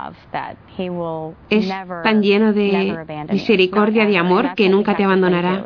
es 1.50 1.68
tan 2.02 2.22
lleno 2.22 2.52
de 2.52 3.26
misericordia, 3.30 4.06
de 4.06 4.18
amor, 4.18 4.54
que 4.54 4.68
nunca 4.68 4.96
te 4.96 5.04
abandonará. 5.04 5.64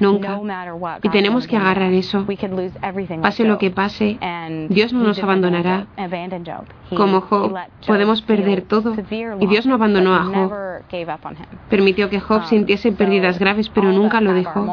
Nunca. 0.00 0.40
Y 1.02 1.08
tenemos 1.08 1.46
que 1.46 1.56
agarrar 1.56 1.92
eso. 1.92 2.26
Pase 3.22 3.44
lo 3.44 3.58
que 3.58 3.70
pase, 3.70 4.18
Dios 4.68 4.92
no 4.92 5.04
nos 5.04 5.22
abandonará. 5.22 5.86
Como 6.96 7.20
Job, 7.22 7.54
podemos 7.86 8.22
perder 8.22 8.62
todo. 8.62 8.94
Y 9.40 9.46
Dios 9.46 9.66
no 9.66 9.74
abandonó 9.74 10.14
a 10.14 10.24
Job. 10.24 10.52
Permitió 11.68 12.10
que 12.10 12.20
Job 12.20 12.38
um, 12.38 12.44
sintiese 12.44 12.92
pérdidas 12.92 13.38
graves, 13.38 13.68
pero 13.68 13.92
nunca 13.92 14.20
lo 14.20 14.32
dejó. 14.32 14.64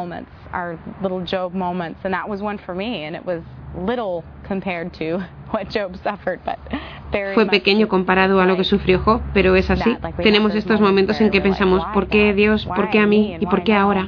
Fue 7.34 7.46
pequeño 7.46 7.88
comparado 7.88 8.40
a 8.42 8.46
lo 8.46 8.56
que 8.56 8.64
sufrió 8.64 9.00
Job, 9.00 9.22
pero 9.34 9.56
es 9.56 9.70
así. 9.70 9.98
Tenemos 10.18 10.56
estos 10.56 10.80
momentos 10.80 11.20
en 11.22 11.30
que 11.30 11.42
pensamos, 11.42 11.86
¿por 11.94 12.08
qué 12.08 12.34
Dios? 12.34 12.66
¿Por 12.66 12.90
qué 12.90 13.00
a 13.00 13.08
mí? 13.08 13.38
¿Y 13.40 13.46
por 13.46 13.64
qué 13.64 13.74
ahora? 13.74 14.08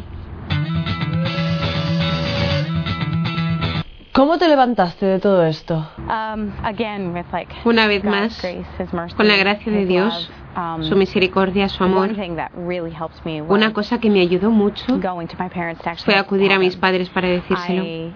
¿Cómo 4.13 4.37
te 4.37 4.47
levantaste 4.47 5.07
de 5.07 5.19
todo 5.19 5.43
esto? 5.43 5.87
Um, 5.97 6.51
Una 7.65 7.87
vez 7.87 8.03
más, 8.03 8.39
con 9.17 9.27
la 9.27 9.37
gracia 9.37 9.71
de 9.71 9.87
Dios, 9.87 10.29
um, 10.55 10.83
su 10.83 10.95
misericordia, 10.95 11.67
su 11.67 11.83
amor. 11.83 12.11
Una 13.47 13.73
cosa 13.73 13.97
que 13.97 14.11
me 14.11 14.21
ayudó 14.21 14.51
mucho 14.51 14.85
fue 16.05 16.15
acudir 16.15 16.53
a 16.53 16.59
mis 16.59 16.75
padres 16.75 17.09
para 17.09 17.27
decírselo. 17.27 18.13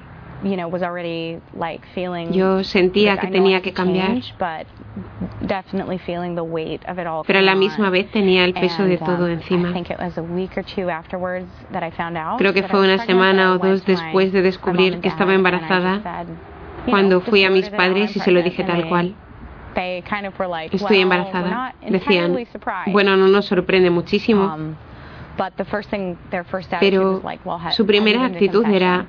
Yo 2.32 2.64
sentía 2.64 3.18
que 3.18 3.28
tenía 3.28 3.62
que 3.62 3.74
cambiar, 3.74 4.12
pero 7.26 7.40
a 7.40 7.42
la 7.42 7.56
misma 7.56 7.90
vez 7.90 8.12
tenía 8.12 8.46
el 8.46 8.54
peso 8.54 8.84
de 8.84 8.98
todo 8.98 9.26
um, 9.26 9.32
encima. 9.32 9.74
Creo 12.38 12.54
que 12.54 12.64
fue 12.64 12.82
una 12.82 12.98
semana 13.00 13.54
o 13.54 13.58
dos 13.58 13.86
después 13.86 14.32
de 14.32 14.42
descubrir 14.42 15.00
que 15.00 15.08
estaba 15.08 15.34
embarazada 15.34 16.26
cuando 16.90 17.22
fui 17.22 17.44
a 17.44 17.50
mis 17.50 17.70
padres 17.70 18.16
y 18.16 18.20
se 18.20 18.32
lo 18.32 18.42
dije 18.42 18.64
tal 18.64 18.88
cual. 18.88 19.16
Estoy 20.72 21.00
embarazada. 21.02 21.76
Decían, 21.88 22.36
bueno, 22.88 23.16
no 23.16 23.28
nos 23.28 23.46
sorprende 23.46 23.90
muchísimo. 23.90 24.56
Um, 24.56 24.76
pero 26.80 27.22
su 27.72 27.86
primera 27.86 28.26
actitud 28.26 28.66
era, 28.66 29.06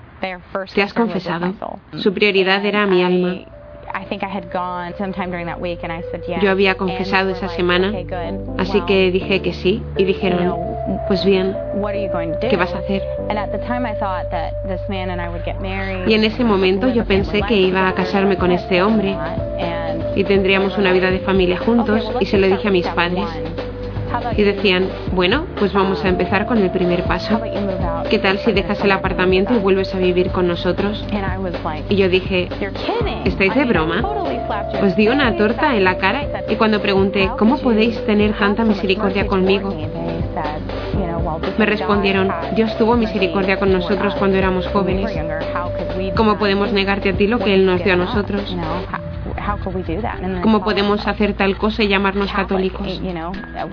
te 0.75 0.83
has 0.83 0.93
confesado. 0.95 1.55
Su 1.99 2.13
prioridad 2.13 2.65
era 2.65 2.87
mi 2.87 3.03
alma. 3.03 3.35
Yo 6.41 6.51
había 6.51 6.75
confesado 6.77 7.31
esa 7.31 7.49
semana, 7.49 7.93
así 8.59 8.81
que 8.83 9.11
dije 9.11 9.41
que 9.41 9.53
sí 9.55 9.83
y 9.97 10.05
dijeron, 10.05 10.55
pues 11.09 11.25
bien, 11.25 11.57
¿qué 12.51 12.57
vas 12.57 12.75
a 12.75 12.79
hacer? 12.79 13.03
Y 16.07 16.15
en 16.15 16.25
ese 16.25 16.45
momento 16.45 16.89
yo 16.89 17.05
pensé 17.05 17.43
que 17.43 17.55
iba 17.57 17.89
a 17.89 17.95
casarme 17.95 18.37
con 18.37 18.53
este 18.53 18.83
hombre 18.83 19.17
y 20.15 20.25
tendríamos 20.25 20.77
una 20.77 20.93
vida 20.93 21.11
de 21.11 21.21
familia 21.21 21.59
juntos 21.59 22.11
y 22.21 22.27
se 22.27 22.39
lo 22.39 22.47
dije 22.47 22.69
a 22.69 22.71
mis 22.71 22.87
padres. 22.89 23.25
Y 24.37 24.43
decían, 24.43 24.89
bueno, 25.13 25.47
pues 25.59 25.73
vamos 25.73 26.05
a 26.05 26.09
empezar 26.09 26.47
con 26.47 26.59
el 26.59 26.71
primer 26.71 27.05
paso. 27.05 27.41
¿Qué 28.11 28.19
tal 28.19 28.39
si 28.39 28.53
dejas 28.53 28.83
el 28.85 28.93
apartamento 28.93 29.55
y 29.55 29.59
vuelves 29.59 29.95
a 29.95 29.99
vivir 29.99 30.31
con 30.31 30.47
nosotros? 30.49 31.05
Y 31.89 31.97
yo 31.97 32.09
dije, 32.09 32.49
¿estáis 33.25 33.55
de 33.55 33.65
broma? 33.65 34.03
Os 34.83 34.97
di 34.97 35.09
una 35.09 35.37
torta 35.37 35.77
en 35.77 35.85
la 35.85 35.99
cara 35.99 36.27
y 36.49 36.57
cuando 36.57 36.81
pregunté, 36.81 37.31
¿cómo 37.39 37.59
podéis 37.59 38.05
tener 38.07 38.33
tanta 38.39 38.65
misericordia 38.65 39.27
conmigo? 39.27 39.75
Me 41.59 41.67
respondieron, 41.67 42.33
Dios 42.55 42.77
tuvo 42.79 42.97
misericordia 42.97 43.59
con 43.59 43.73
nosotros 43.73 44.15
cuando 44.15 44.39
éramos 44.39 44.67
jóvenes. 44.69 45.11
¿Cómo 46.17 46.39
podemos 46.39 46.73
negarte 46.73 47.11
a 47.11 47.13
ti 47.13 47.27
lo 47.27 47.39
que 47.39 47.55
Él 47.55 47.67
nos 47.67 47.83
dio 47.85 47.95
a 47.95 47.97
nosotros? 47.97 48.57
¿Cómo 50.43 50.63
podemos 50.63 51.07
hacer 51.07 51.35
tal 51.35 51.57
cosa 51.57 51.83
y 51.83 51.89
llamarnos 51.89 52.33
católicos? 52.33 53.01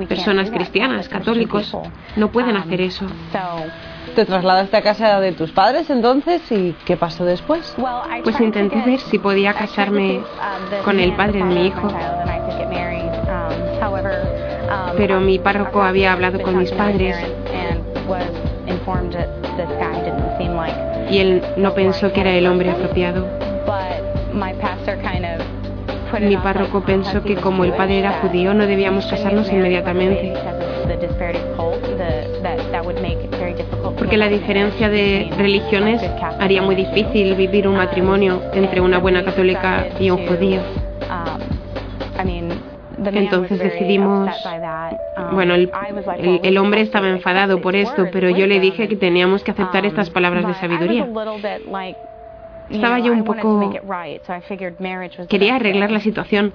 Personas 0.08 0.50
cristianas, 0.50 1.10
católicos, 1.10 1.76
no 2.16 2.32
pueden 2.32 2.58
hacer 2.58 2.82
eso. 2.82 3.06
¿Te 4.16 4.26
trasladaste 4.26 4.78
a 4.78 4.82
casa 4.82 5.20
de 5.20 5.34
tus 5.34 5.52
padres 5.52 5.90
entonces 5.90 6.50
y 6.52 6.76
qué 6.86 6.96
pasó 6.96 7.26
después? 7.26 7.76
Pues 8.24 8.40
intenté 8.40 8.82
ver 8.86 9.00
si 9.00 9.20
podía 9.20 9.54
casarme 9.54 10.22
con 10.84 11.00
el 11.00 11.14
padre 11.16 11.40
de 11.40 11.46
mi 11.46 11.68
hijo. 11.68 11.88
Pero 14.98 15.20
mi 15.20 15.40
párroco 15.40 15.82
había 15.82 16.14
hablado 16.14 16.42
con 16.42 16.58
mis 16.58 16.72
padres 16.72 17.18
y 21.10 21.18
él 21.18 21.44
no 21.58 21.74
pensó 21.74 22.12
que 22.14 22.22
era 22.22 22.32
el 22.32 22.48
hombre 22.48 22.72
apropiado. 22.72 23.28
Mi 26.22 26.38
párroco 26.38 26.82
pensó 26.82 27.22
que 27.24 27.36
como 27.36 27.66
el 27.66 27.74
padre 27.74 28.00
era 28.00 28.14
judío 28.22 28.54
no 28.54 28.66
debíamos 28.66 29.06
casarnos 29.08 29.52
inmediatamente. 29.52 30.34
porque 33.98 34.18
la 34.18 34.28
diferencia 34.28 34.90
de 34.90 35.30
religiones 35.38 36.02
haría 36.40 36.62
muy 36.62 36.76
difícil 36.76 37.36
vivir 37.36 37.68
un 37.68 37.76
matrimonio 37.76 38.42
entre 38.54 38.82
una 38.82 38.98
buena 38.98 39.24
católica 39.24 39.88
y 40.00 40.10
un 40.10 40.26
judío. 40.28 40.62
Entonces 42.98 43.60
decidimos, 43.60 44.30
bueno, 45.32 45.56
el, 45.56 45.72
el, 46.44 46.58
hombre 46.58 46.82
estaba 46.82 47.10
enfadado 47.10 47.62
por 47.62 47.76
esto, 47.76 48.08
pero 48.12 48.30
yo 48.30 48.48
le 48.48 48.60
dije 48.60 48.88
que 48.88 48.96
teníamos 48.96 49.44
que 49.44 49.52
aceptar 49.52 49.86
estas 49.86 50.10
palabras 50.10 50.48
de 50.48 50.54
sabiduría. 50.56 51.08
Estaba 52.70 53.00
yo 53.00 53.12
un 53.12 53.24
poco... 53.24 53.74
Quería 55.30 55.56
arreglar 55.56 55.92
la 55.92 56.00
situación 56.00 56.54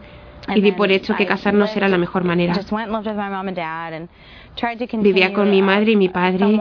y 0.54 0.60
di 0.60 0.72
por 0.72 0.90
hecho 0.90 1.14
que 1.14 1.26
casarnos 1.26 1.76
era 1.76 1.88
la 1.88 1.98
mejor 1.98 2.24
manera. 2.24 2.54
Vivía 4.98 5.32
con 5.32 5.50
mi 5.50 5.62
madre 5.62 5.92
y 5.92 5.96
mi 5.96 6.08
padre 6.08 6.60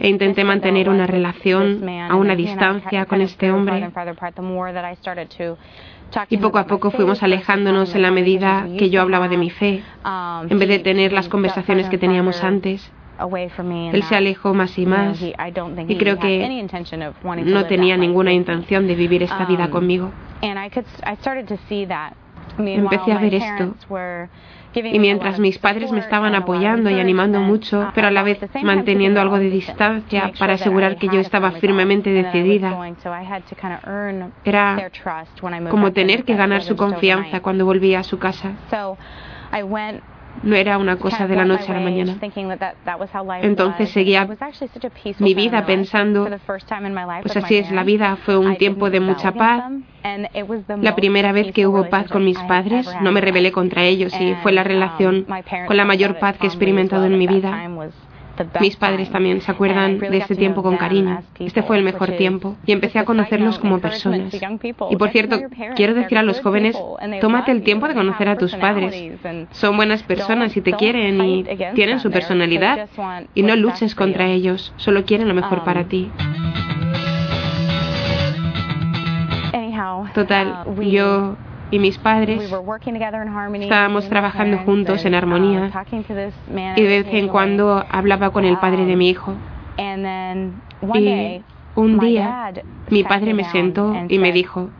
e 0.00 0.08
intenté 0.08 0.44
mantener 0.44 0.88
una 0.88 1.06
relación 1.06 1.88
a 1.88 2.14
una 2.16 2.34
distancia 2.34 3.06
con 3.06 3.20
este 3.20 3.50
hombre. 3.50 3.88
Y 6.30 6.38
poco 6.38 6.58
a 6.58 6.66
poco 6.66 6.90
fuimos 6.90 7.22
alejándonos 7.22 7.94
en 7.94 8.02
la 8.02 8.10
medida 8.10 8.66
que 8.78 8.90
yo 8.90 9.02
hablaba 9.02 9.28
de 9.28 9.36
mi 9.36 9.50
fe, 9.50 9.82
en 10.48 10.58
vez 10.58 10.68
de 10.68 10.78
tener 10.78 11.12
las 11.12 11.28
conversaciones 11.28 11.88
que 11.88 11.98
teníamos 11.98 12.42
antes. 12.42 12.90
Él 13.92 14.02
se 14.04 14.14
alejó 14.16 14.54
más 14.54 14.78
y 14.78 14.86
más 14.86 15.20
y 15.22 15.96
creo 15.96 16.18
que 16.18 16.68
no 17.44 17.64
tenía 17.66 17.96
ninguna 17.96 18.32
intención 18.32 18.86
de 18.86 18.94
vivir 18.94 19.22
esta 19.22 19.44
vida 19.44 19.70
conmigo. 19.70 20.10
Empecé 22.58 23.12
a 23.12 23.18
ver 23.18 23.34
esto. 23.34 23.74
Y 24.74 24.98
mientras 24.98 25.38
mis 25.38 25.58
padres 25.58 25.90
me 25.92 26.00
estaban 26.00 26.34
apoyando 26.34 26.90
y 26.90 27.00
animando 27.00 27.40
mucho, 27.40 27.90
pero 27.94 28.08
a 28.08 28.10
la 28.10 28.22
vez 28.22 28.38
manteniendo 28.62 29.20
algo 29.20 29.38
de 29.38 29.50
distancia 29.50 30.32
para 30.38 30.54
asegurar 30.54 30.96
que 30.96 31.08
yo 31.08 31.20
estaba 31.20 31.52
firmemente 31.52 32.10
decidida, 32.10 32.76
era 34.44 34.90
como 35.70 35.92
tener 35.92 36.24
que 36.24 36.34
ganar 36.36 36.62
su 36.62 36.76
confianza 36.76 37.40
cuando 37.40 37.64
volvía 37.64 38.00
a 38.00 38.04
su 38.04 38.18
casa. 38.18 38.52
No 40.42 40.56
era 40.56 40.78
una 40.78 40.96
cosa 40.96 41.26
de 41.26 41.36
la 41.36 41.44
noche 41.44 41.70
a 41.70 41.74
la 41.74 41.80
mañana. 41.80 42.16
Entonces 43.42 43.90
seguía 43.90 44.28
mi 45.18 45.34
vida 45.34 45.66
pensando, 45.66 46.28
pues 47.22 47.36
así 47.36 47.56
es 47.56 47.70
la 47.70 47.84
vida, 47.84 48.16
fue 48.16 48.36
un 48.36 48.56
tiempo 48.56 48.90
de 48.90 49.00
mucha 49.00 49.32
paz. 49.32 49.64
La 50.80 50.94
primera 50.94 51.32
vez 51.32 51.52
que 51.52 51.66
hubo 51.66 51.88
paz 51.88 52.08
con 52.08 52.24
mis 52.24 52.38
padres, 52.38 52.88
no 53.00 53.12
me 53.12 53.20
rebelé 53.20 53.52
contra 53.52 53.84
ellos 53.84 54.12
y 54.20 54.34
fue 54.42 54.52
la 54.52 54.64
relación 54.64 55.26
con 55.66 55.76
la 55.76 55.84
mayor 55.84 56.18
paz 56.18 56.38
que 56.38 56.46
he 56.46 56.48
experimentado 56.48 57.04
en 57.06 57.18
mi 57.18 57.26
vida. 57.26 57.68
Mis 58.60 58.76
padres 58.76 59.10
también 59.10 59.40
se 59.40 59.50
acuerdan 59.50 59.98
de 59.98 60.18
ese 60.18 60.34
tiempo 60.34 60.62
con 60.62 60.76
cariño. 60.76 61.22
Este 61.38 61.62
fue 61.62 61.76
el 61.78 61.84
mejor 61.84 62.12
tiempo 62.12 62.56
y 62.66 62.72
empecé 62.72 62.98
a 62.98 63.04
conocerlos 63.04 63.58
como 63.58 63.78
personas. 63.78 64.34
Y 64.90 64.96
por 64.96 65.10
cierto, 65.10 65.40
quiero 65.76 65.94
decir 65.94 66.18
a 66.18 66.22
los 66.22 66.40
jóvenes, 66.40 66.78
tómate 67.20 67.52
el 67.52 67.62
tiempo 67.62 67.88
de 67.88 67.94
conocer 67.94 68.28
a 68.28 68.36
tus 68.36 68.54
padres. 68.56 69.12
Son 69.52 69.76
buenas 69.76 70.02
personas 70.02 70.56
y 70.56 70.60
te 70.60 70.72
quieren 70.72 71.20
y 71.22 71.44
tienen 71.74 72.00
su 72.00 72.10
personalidad. 72.10 72.88
Y 73.34 73.42
no 73.42 73.56
luches 73.56 73.94
contra 73.94 74.26
ellos, 74.26 74.72
solo 74.76 75.04
quieren 75.04 75.28
lo 75.28 75.34
mejor 75.34 75.64
para 75.64 75.82
um, 75.82 75.88
ti. 75.88 76.10
Total, 80.14 80.64
uh, 80.66 80.82
yo 80.82 81.36
y 81.70 81.78
mis 81.78 81.98
padres 81.98 82.50
estábamos 83.60 84.08
trabajando 84.08 84.58
juntos 84.58 85.04
en 85.04 85.14
armonía 85.14 85.70
y 86.76 86.82
de 86.82 87.02
vez 87.02 87.06
en 87.12 87.28
cuando 87.28 87.84
hablaba 87.90 88.30
con 88.30 88.44
el 88.44 88.56
padre 88.58 88.86
de 88.86 88.96
mi 88.96 89.10
hijo. 89.10 89.34
Y 90.94 91.42
un 91.74 91.98
día 91.98 92.52
mi 92.90 93.04
padre 93.04 93.34
me 93.34 93.44
sentó 93.44 93.94
y 94.08 94.18
me 94.18 94.32
dijo, 94.32 94.70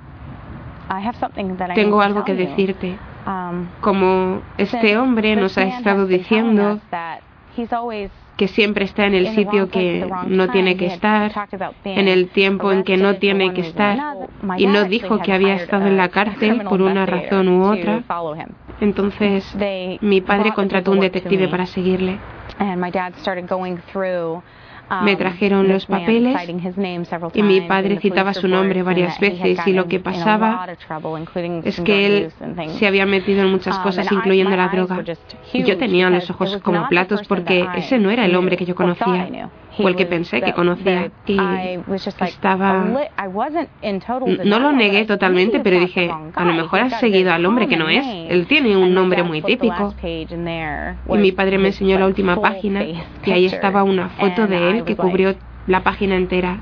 tengo 1.74 2.00
algo 2.00 2.24
que 2.24 2.34
decirte. 2.34 2.98
Um, 3.26 3.66
Como 3.82 4.40
este 4.56 4.96
hombre 4.96 5.36
nos 5.36 5.58
ha 5.58 5.64
estado 5.64 6.06
diciendo 6.06 6.80
que 8.38 8.46
siempre 8.46 8.84
está 8.84 9.04
en 9.04 9.14
el 9.14 9.26
sitio 9.34 9.68
que 9.68 10.08
no 10.28 10.48
tiene 10.48 10.76
que 10.76 10.86
estar, 10.86 11.32
en 11.84 12.06
el 12.06 12.28
tiempo 12.28 12.70
en 12.70 12.84
que 12.84 12.96
no 12.96 13.16
tiene 13.16 13.52
que 13.52 13.62
estar, 13.62 13.98
y 14.56 14.66
no 14.66 14.84
dijo 14.84 15.18
que 15.18 15.32
había 15.32 15.56
estado 15.56 15.88
en 15.88 15.96
la 15.96 16.08
cárcel 16.08 16.62
por 16.62 16.80
una 16.80 17.04
razón 17.04 17.48
u 17.48 17.64
otra. 17.64 18.04
Entonces 18.80 19.44
mi 20.00 20.20
padre 20.20 20.52
contrató 20.54 20.92
un 20.92 21.00
detective 21.00 21.48
para 21.48 21.66
seguirle. 21.66 22.18
Me 25.04 25.12
um, 25.12 25.18
trajeron 25.18 25.68
los 25.68 25.86
papeles 25.86 26.36
y 27.34 27.42
mi 27.42 27.60
padre 27.62 27.98
citaba 28.00 28.32
su 28.32 28.48
nombre 28.48 28.82
varias 28.82 29.20
veces 29.20 29.58
y 29.66 29.72
lo 29.72 29.86
que 29.86 30.00
pasaba 30.00 30.66
es 31.64 31.80
que 31.80 32.06
él 32.06 32.32
se 32.78 32.86
había 32.86 33.04
metido 33.04 33.42
en 33.42 33.50
muchas 33.50 33.76
um, 33.78 33.82
cosas 33.82 34.10
incluyendo 34.10 34.56
la 34.56 34.68
droga. 34.68 35.02
Y 35.52 35.62
yo 35.62 35.76
tenía 35.76 36.08
los 36.10 36.30
ojos 36.30 36.58
como 36.62 36.88
platos 36.88 37.26
porque 37.28 37.66
ese 37.76 37.98
no 37.98 38.10
era 38.10 38.24
el 38.24 38.34
hombre 38.34 38.56
que 38.56 38.64
yo 38.64 38.74
conocía 38.74 39.50
o 39.78 39.88
el 39.88 39.96
que 39.96 40.06
pensé 40.06 40.40
que 40.40 40.52
conocía. 40.52 41.10
Y 41.26 41.38
estaba... 42.20 42.84
No 44.44 44.58
lo 44.58 44.72
negué 44.72 45.04
totalmente, 45.04 45.60
pero 45.60 45.78
dije, 45.78 46.10
a 46.34 46.44
lo 46.44 46.52
mejor 46.52 46.80
has 46.80 47.00
seguido 47.00 47.32
al 47.32 47.44
hombre 47.46 47.68
que 47.68 47.76
no 47.76 47.88
es. 47.88 48.04
Él 48.28 48.46
tiene 48.46 48.76
un 48.76 48.94
nombre 48.94 49.22
muy 49.22 49.42
típico. 49.42 49.94
Y 50.02 51.18
mi 51.18 51.32
padre 51.32 51.58
me 51.58 51.68
enseñó 51.68 51.98
la 51.98 52.06
última 52.06 52.40
página 52.40 52.84
y 52.84 53.30
ahí 53.30 53.46
estaba 53.46 53.82
una 53.82 54.08
foto 54.10 54.46
de 54.46 54.70
él 54.70 54.77
que 54.84 54.96
cubrió 54.96 55.34
la 55.68 55.82
página 55.82 56.16
entera. 56.16 56.58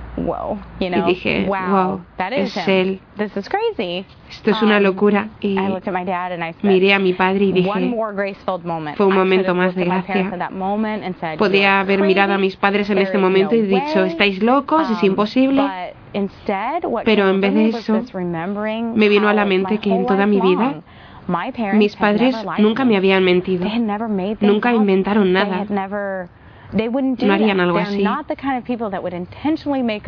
y 0.81 1.03
dije, 1.03 1.47
wow, 1.47 2.01
es 2.33 2.57
él. 2.69 3.01
Esto 4.29 4.51
es 4.51 4.63
una 4.63 4.79
um, 4.79 4.83
locura. 4.83 5.29
Y 5.41 5.57
miré 6.63 6.93
a 6.93 6.99
mi 6.99 7.13
padre 7.13 7.45
y 7.45 7.53
dije, 7.53 7.95
fue 8.97 9.07
un 9.07 9.15
momento 9.15 9.55
más 9.55 9.75
de 9.77 9.85
gracia. 9.85 10.51
Podía 11.39 11.81
haber 11.81 12.03
mirado 12.03 12.35
a 12.35 12.39
mis 12.39 12.57
padres 12.57 12.91
en 12.91 12.99
este 12.99 13.17
momento 13.17 13.55
y 13.55 13.63
dicho, 13.63 14.05
estáis 14.05 14.43
locos, 14.43 14.91
es 14.91 15.03
um, 15.03 15.11
imposible. 15.11 15.63
Pero 17.05 17.29
en 17.29 17.41
vez 17.41 17.55
de 17.55 17.69
eso, 17.69 18.03
me 18.95 19.09
vino 19.09 19.29
a 19.29 19.35
la 19.35 19.45
mente 19.45 19.79
que 19.79 19.95
en 19.95 20.07
toda 20.07 20.27
mi 20.27 20.41
vida, 20.41 20.83
mis 21.75 21.95
padres 21.95 22.37
nunca 22.59 22.85
me 22.85 22.97
habían 22.97 23.23
mentido, 23.23 23.69
nunca 24.41 24.75
inventaron 24.75 25.33
nada. 25.33 25.65
No 26.73 27.33
harían 27.33 27.61
algo 27.61 27.79
así. 27.79 28.03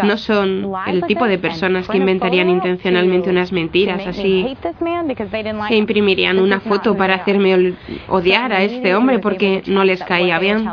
No 0.02 0.16
son 0.16 0.72
el 0.86 1.04
tipo 1.04 1.26
de 1.26 1.38
personas 1.38 1.88
que 1.88 1.98
inventarían 1.98 2.50
intencionalmente 2.50 3.30
unas 3.30 3.52
mentiras 3.52 4.06
así, 4.06 4.56
que 5.68 5.76
imprimirían 5.76 6.38
una 6.38 6.60
foto 6.60 6.96
para 6.96 7.16
hacerme 7.16 7.74
odiar 8.08 8.52
a 8.52 8.62
este 8.62 8.94
hombre 8.94 9.18
porque 9.18 9.62
no 9.66 9.84
les 9.84 10.02
caía 10.02 10.38
bien. 10.38 10.66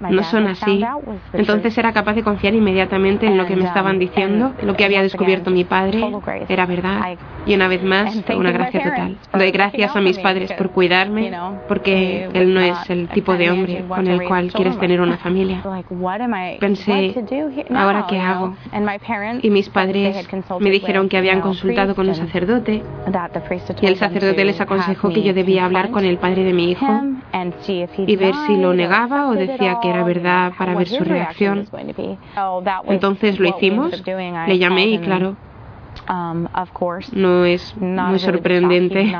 No 0.00 0.22
son 0.24 0.46
así. 0.46 0.84
Entonces 1.32 1.76
era 1.78 1.92
capaz 1.92 2.14
de 2.14 2.22
confiar 2.22 2.54
inmediatamente 2.54 3.26
en 3.26 3.36
lo 3.36 3.46
que 3.46 3.56
me 3.56 3.64
estaban 3.64 3.94
um, 3.94 4.00
diciendo, 4.00 4.52
lo 4.62 4.74
que 4.74 4.84
había 4.84 5.02
descubierto 5.02 5.50
mi 5.50 5.64
padre 5.64 6.04
era 6.48 6.66
verdad. 6.66 7.16
Y 7.46 7.54
una 7.54 7.68
vez 7.68 7.82
más, 7.82 8.22
una 8.36 8.52
gracia 8.52 8.82
total. 8.82 9.16
Doy 9.32 9.50
gracias 9.50 9.94
a 9.94 10.00
mis 10.00 10.18
padres 10.18 10.52
por 10.52 10.70
cuidarme, 10.70 11.32
porque 11.68 12.28
él 12.32 12.54
no 12.54 12.60
es 12.60 12.90
el 12.90 13.08
tipo 13.08 13.34
de 13.34 13.50
hombre 13.50 13.84
con 13.88 14.06
el 14.06 14.26
cual 14.26 14.52
quieres 14.52 14.78
tener 14.78 15.00
una 15.00 15.13
familia. 15.16 15.62
Pensé, 16.60 17.14
¿ahora 17.74 18.06
qué 18.08 18.18
hago? 18.18 18.56
Y 19.42 19.50
mis 19.50 19.68
padres 19.68 20.28
me 20.60 20.70
dijeron 20.70 21.08
que 21.08 21.16
habían 21.16 21.40
consultado 21.40 21.94
con 21.94 22.08
un 22.08 22.14
sacerdote 22.14 22.82
y 23.80 23.86
el 23.86 23.96
sacerdote 23.96 24.44
les 24.44 24.60
aconsejó 24.60 25.10
que 25.10 25.22
yo 25.22 25.34
debía 25.34 25.64
hablar 25.64 25.90
con 25.90 26.04
el 26.04 26.18
padre 26.18 26.44
de 26.44 26.52
mi 26.52 26.70
hijo 26.70 27.02
y 28.06 28.16
ver 28.16 28.34
si 28.46 28.56
lo 28.56 28.74
negaba 28.74 29.28
o 29.28 29.34
decía 29.34 29.78
que 29.80 29.88
era 29.88 30.04
verdad 30.04 30.52
para 30.58 30.74
ver 30.74 30.88
su 30.88 31.04
reacción. 31.04 31.66
Entonces 32.86 33.38
lo 33.38 33.48
hicimos, 33.48 34.02
le 34.46 34.58
llamé 34.58 34.86
y 34.86 34.98
claro, 34.98 35.36
no 37.12 37.44
es 37.44 37.74
muy 37.76 38.18
sorprendente. 38.18 39.12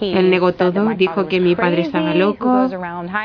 Él 0.00 0.30
negó 0.30 0.52
todo, 0.52 0.88
dijo 0.96 1.28
que 1.28 1.40
mi 1.40 1.54
padre 1.54 1.82
estaba 1.82 2.14
loco, 2.14 2.68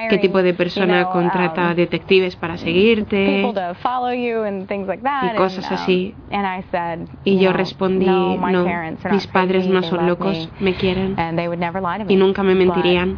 qué 0.09 0.17
tipo 0.17 0.41
de 0.41 0.53
persona 0.53 1.05
contrata 1.05 1.69
um, 1.69 1.75
detectives 1.75 2.35
para 2.35 2.57
seguirte 2.57 3.41
y 3.41 5.35
cosas 5.35 5.69
um, 5.69 5.73
así. 5.73 6.15
Y 7.23 7.39
yo 7.39 7.53
respondí, 7.53 8.05
no, 8.05 8.37
mis 9.11 9.27
padres 9.27 9.67
no 9.67 9.83
son 9.83 10.07
locos, 10.07 10.49
me 10.59 10.73
quieren 10.73 11.15
y 12.07 12.15
nunca 12.15 12.43
me 12.43 12.55
mentirían. 12.55 13.17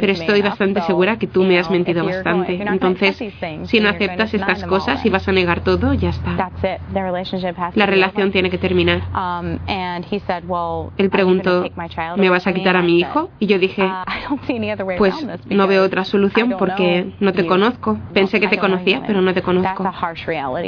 Pero 0.00 0.12
estoy 0.12 0.42
bastante 0.42 0.80
segura 0.82 1.18
que 1.18 1.26
tú 1.26 1.44
me 1.44 1.58
has 1.58 1.70
mentido 1.70 2.04
bastante. 2.04 2.62
Entonces, 2.62 3.16
si 3.64 3.80
no 3.80 3.88
aceptas 3.88 4.34
estas 4.34 4.64
cosas 4.64 5.04
y 5.04 5.10
vas 5.10 5.26
a 5.28 5.32
negar 5.32 5.60
todo, 5.60 5.94
ya 5.94 6.10
está. 6.10 6.50
La 7.74 7.85
la 7.86 7.92
relación 7.92 8.32
tiene 8.32 8.50
que 8.50 8.58
terminar. 8.58 9.02
Um, 9.14 9.58
Él 10.96 11.10
preguntó, 11.10 11.64
¿me 12.16 12.30
vas 12.30 12.46
a 12.46 12.52
quitar 12.52 12.76
a 12.76 12.82
mi 12.82 12.98
hijo? 12.98 13.30
Y 13.38 13.46
yo 13.46 13.58
dije, 13.58 13.84
uh, 13.84 14.36
pues 14.98 15.14
no 15.48 15.66
veo 15.66 15.84
otra 15.84 16.04
solución 16.04 16.54
porque 16.58 17.12
no 17.20 17.32
te 17.32 17.46
conozco. 17.46 17.98
Pensé 18.12 18.40
que 18.40 18.48
te 18.48 18.58
conocía, 18.58 19.02
pero 19.06 19.22
no 19.22 19.32
te 19.32 19.42
conozco. 19.42 19.88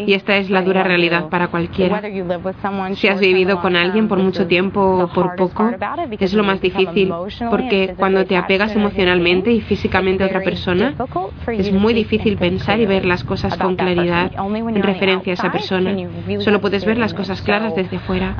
Y 0.06 0.12
esta 0.14 0.36
es 0.36 0.50
la 0.50 0.62
dura 0.62 0.84
realidad 0.84 1.28
para 1.28 1.48
cualquiera. 1.48 2.00
Si 2.94 3.08
has 3.08 3.20
vivido 3.20 3.60
con 3.60 3.74
alguien 3.76 4.08
por 4.08 4.18
mucho 4.18 4.46
tiempo 4.46 4.80
o 4.80 5.08
por 5.08 5.34
poco, 5.34 5.70
es 6.18 6.34
lo 6.34 6.44
más 6.44 6.60
difícil, 6.60 7.12
porque 7.50 7.94
cuando 7.96 8.24
te 8.26 8.36
apegas 8.36 8.74
emocionalmente 8.76 9.50
y 9.50 9.60
físicamente 9.60 10.22
a 10.22 10.26
otra 10.26 10.40
persona, 10.40 10.94
es 11.48 11.72
muy 11.72 11.94
difícil 11.94 12.36
pensar 12.36 12.78
y 12.80 12.86
ver 12.86 13.04
las 13.04 13.24
cosas 13.24 13.56
con 13.56 13.76
claridad 13.76 14.30
en 14.32 14.82
referencia 14.82 15.32
a 15.32 15.34
esa 15.34 15.50
persona. 15.50 15.96
Solo 16.38 16.60
puedes 16.60 16.84
ver 16.84 16.98
las 16.98 17.07
cosas 17.14 17.42
claras 17.42 17.74
desde 17.74 17.98
fuera. 18.00 18.36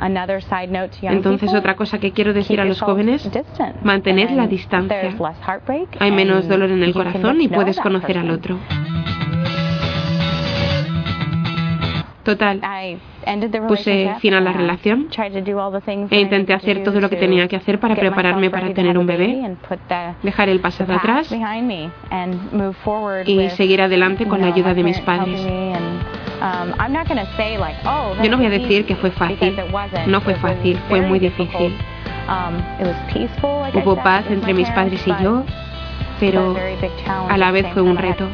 Entonces, 1.01 1.53
otra 1.53 1.75
cosa 1.75 1.99
que 1.99 2.11
quiero 2.11 2.33
decir 2.33 2.59
a 2.61 2.65
los 2.65 2.81
jóvenes, 2.81 3.29
mantener 3.83 4.31
la 4.31 4.47
distancia. 4.47 5.15
Hay 5.99 6.11
menos 6.11 6.47
dolor 6.47 6.71
en 6.71 6.83
el 6.83 6.93
corazón 6.93 7.41
y 7.41 7.47
puedes 7.47 7.79
conocer 7.79 8.17
al 8.17 8.31
otro. 8.31 8.57
Total, 12.23 12.61
puse 13.67 14.13
fin 14.19 14.33
a 14.35 14.41
la 14.41 14.53
relación 14.53 15.07
e 16.11 16.19
intenté 16.19 16.53
hacer 16.53 16.83
todo 16.83 16.99
lo 16.99 17.09
que 17.09 17.15
tenía 17.15 17.47
que 17.47 17.55
hacer 17.55 17.79
para 17.79 17.95
prepararme 17.95 18.49
para 18.51 18.71
tener 18.73 18.97
un 18.97 19.07
bebé, 19.07 19.55
dejar 20.21 20.49
el 20.49 20.59
pasado 20.59 20.93
atrás 20.93 21.33
y 23.25 23.49
seguir 23.49 23.81
adelante 23.81 24.27
con 24.27 24.41
la 24.41 24.47
ayuda 24.47 24.73
de 24.73 24.83
mis 24.83 24.99
padres. 24.99 25.47
Yo 28.23 28.29
no 28.29 28.37
voy 28.37 28.45
a 28.45 28.49
decir 28.49 28.85
que 28.85 28.95
fue 28.95 29.11
fácil, 29.11 29.55
no 30.07 30.21
fue 30.21 30.35
fácil, 30.35 30.77
fue 30.87 31.01
muy 31.01 31.19
difícil. 31.19 31.75
Hubo 33.83 33.95
paz 34.03 34.25
entre 34.29 34.53
mis 34.53 34.69
padres 34.69 35.05
y 35.05 35.23
yo, 35.23 35.43
pero 36.19 36.55
a 37.29 37.37
la 37.37 37.51
vez 37.51 37.65
fue 37.73 37.81
un 37.81 37.97
reto. 37.97 38.27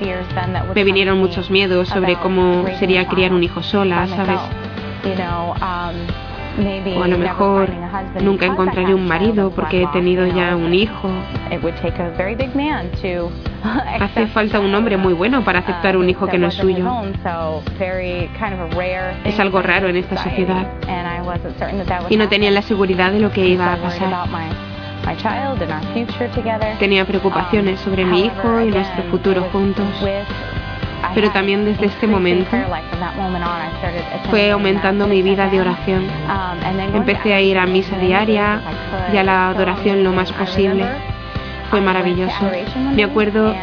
Me 0.73 0.83
vinieron 0.83 1.17
muchos 1.19 1.49
miedos 1.49 1.87
sobre 1.89 2.15
cómo 2.15 2.65
sería 2.79 3.07
criar 3.07 3.33
un 3.33 3.43
hijo 3.43 3.63
sola, 3.63 4.07
¿sabes? 4.07 4.39
O 6.97 7.03
a 7.03 7.07
lo 7.07 7.17
mejor 7.17 7.69
nunca 8.21 8.45
encontraré 8.45 8.93
un 8.93 9.07
marido 9.07 9.51
porque 9.51 9.83
he 9.83 9.87
tenido 9.87 10.25
ya 10.27 10.55
un 10.55 10.73
hijo. 10.73 11.09
Hace 13.99 14.27
falta 14.27 14.59
un 14.59 14.73
hombre 14.73 14.95
muy 14.97 15.13
bueno 15.13 15.43
para 15.43 15.59
aceptar 15.59 15.97
un 15.97 16.09
hijo 16.09 16.27
que 16.27 16.37
no 16.37 16.47
es 16.47 16.53
suyo. 16.53 16.85
Es 19.25 19.39
algo 19.39 19.61
raro 19.61 19.89
en 19.89 19.97
esta 19.97 20.15
sociedad. 20.17 20.67
Y 22.09 22.17
no 22.17 22.29
tenía 22.29 22.51
la 22.51 22.61
seguridad 22.61 23.11
de 23.11 23.19
lo 23.19 23.31
que 23.31 23.47
iba 23.47 23.73
a 23.73 23.77
pasar. 23.77 24.09
Tenía 26.79 27.05
preocupaciones 27.05 27.79
sobre 27.81 28.05
mi 28.05 28.25
hijo 28.25 28.61
y 28.61 28.71
nuestro 28.71 29.03
futuro 29.11 29.43
juntos. 29.51 29.85
Pero 31.13 31.31
también 31.31 31.65
desde 31.65 31.85
este 31.85 32.07
momento 32.07 32.55
fue 34.29 34.51
aumentando 34.51 35.07
mi 35.07 35.21
vida 35.21 35.47
de 35.47 35.61
oración. 35.61 36.07
Empecé 36.93 37.33
a 37.33 37.41
ir 37.41 37.57
a 37.57 37.65
misa 37.65 37.97
diaria 37.97 38.61
y 39.13 39.17
a 39.17 39.23
la 39.23 39.49
adoración 39.49 40.03
lo 40.03 40.11
más 40.11 40.31
posible. 40.31 40.85
Fue 41.69 41.81
maravilloso. 41.81 42.49
Me 42.95 43.03
acuerdo 43.03 43.53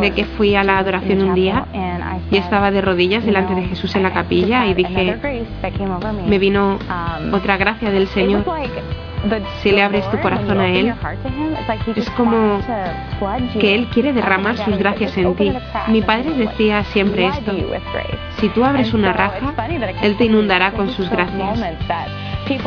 de 0.00 0.10
que 0.12 0.24
fui 0.24 0.54
a 0.54 0.64
la 0.64 0.78
adoración 0.78 1.22
un 1.22 1.34
día 1.34 1.66
y 2.30 2.36
estaba 2.36 2.70
de 2.70 2.80
rodillas 2.80 3.24
delante 3.24 3.54
de 3.54 3.62
Jesús 3.62 3.94
en 3.96 4.02
la 4.02 4.12
capilla 4.12 4.66
y 4.66 4.74
dije, 4.74 5.16
me 6.26 6.38
vino 6.38 6.78
otra 7.32 7.56
gracia 7.56 7.90
del 7.90 8.08
Señor 8.08 8.44
si 9.62 9.70
le 9.70 9.82
abres 9.82 10.08
tu 10.10 10.18
corazón 10.20 10.60
a 10.60 10.68
Él, 10.68 10.94
es 11.96 12.10
como 12.10 12.60
que 13.58 13.74
Él 13.74 13.88
quiere 13.88 14.12
derramar 14.12 14.56
sus 14.58 14.76
gracias 14.76 15.16
en 15.16 15.34
ti. 15.34 15.52
Mi 15.88 16.02
padre 16.02 16.34
decía 16.34 16.84
siempre 16.84 17.26
esto, 17.26 17.52
si 18.38 18.48
tú 18.50 18.64
abres 18.64 18.92
una 18.92 19.12
raja, 19.12 19.54
Él 20.02 20.16
te 20.16 20.24
inundará 20.24 20.72
con 20.72 20.90
sus 20.90 21.08
gracias. 21.08 21.60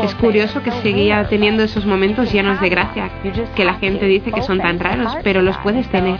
Es 0.03 0.15
curioso 0.15 0.63
que 0.63 0.71
seguía 0.71 1.27
teniendo 1.29 1.63
esos 1.63 1.85
momentos 1.85 2.31
llenos 2.33 2.59
de 2.59 2.69
gracia, 2.69 3.09
que 3.55 3.63
la 3.63 3.75
gente 3.75 4.05
dice 4.05 4.31
que 4.31 4.41
son 4.41 4.59
tan 4.59 4.79
raros, 4.79 5.15
pero 5.23 5.41
los 5.41 5.57
puedes 5.59 5.87
tener. 5.89 6.19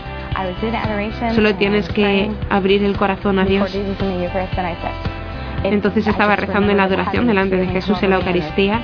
Solo 1.34 1.54
tienes 1.56 1.88
que 1.88 2.30
abrir 2.48 2.84
el 2.84 2.96
corazón 2.96 3.38
a 3.38 3.44
Dios. 3.44 3.76
Entonces 5.64 6.06
estaba 6.06 6.36
rezando 6.36 6.70
en 6.70 6.76
la 6.76 6.84
adoración 6.84 7.26
delante 7.26 7.56
de 7.56 7.66
Jesús 7.66 8.02
en 8.02 8.10
la 8.10 8.16
Eucaristía 8.16 8.80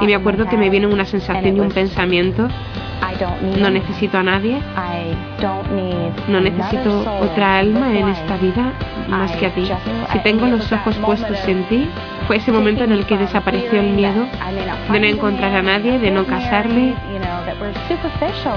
y 0.00 0.06
me 0.06 0.14
acuerdo 0.14 0.46
que 0.46 0.56
me 0.56 0.70
viene 0.70 0.86
una 0.86 1.04
sensación 1.04 1.56
y 1.56 1.60
un 1.60 1.70
pensamiento, 1.70 2.48
no 3.58 3.70
necesito 3.70 4.18
a 4.18 4.22
nadie, 4.24 4.58
no 6.28 6.40
necesito 6.40 7.04
otra 7.20 7.58
alma 7.58 7.96
en 7.96 8.08
esta 8.08 8.36
vida 8.36 8.72
más 9.08 9.30
que 9.36 9.46
a 9.46 9.54
ti. 9.54 9.70
Si 10.12 10.18
tengo 10.20 10.46
los 10.46 10.70
ojos 10.72 10.96
puestos 10.96 11.46
en 11.46 11.62
ti, 11.64 11.88
fue 12.28 12.36
ese 12.36 12.52
momento 12.52 12.84
en 12.84 12.92
el 12.92 13.06
que 13.06 13.16
desapareció 13.16 13.80
el 13.80 13.94
miedo 13.94 14.26
de 14.92 15.00
no 15.00 15.06
encontrar 15.06 15.54
a 15.54 15.62
nadie, 15.62 15.98
de 15.98 16.10
no 16.10 16.26
casarme. 16.26 16.94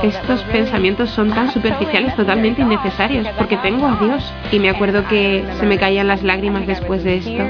Estos 0.03 0.43
pensamientos 0.43 1.09
son 1.11 1.29
tan 1.29 1.49
superficiales, 1.51 2.13
totalmente 2.17 2.61
innecesarios, 2.61 3.25
porque 3.37 3.55
tengo 3.57 3.87
a 3.87 3.95
Dios. 3.95 4.33
Y 4.51 4.59
me 4.59 4.69
acuerdo 4.69 5.07
que 5.07 5.45
se 5.57 5.65
me 5.65 5.77
caían 5.77 6.07
las 6.07 6.21
lágrimas 6.21 6.67
después 6.67 7.05
de 7.05 7.15
esto. 7.15 7.43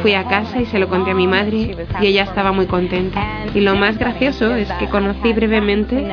Fui 0.00 0.14
a 0.14 0.24
casa 0.24 0.60
y 0.60 0.64
se 0.64 0.78
lo 0.78 0.88
conté 0.88 1.10
a 1.10 1.14
mi 1.14 1.26
madre 1.26 1.76
y 2.00 2.06
ella 2.06 2.22
estaba 2.22 2.52
muy 2.52 2.66
contenta. 2.66 3.20
Y 3.54 3.60
lo 3.60 3.76
más 3.76 3.98
gracioso 3.98 4.54
es 4.54 4.72
que 4.72 4.88
conocí 4.88 5.34
brevemente 5.34 6.10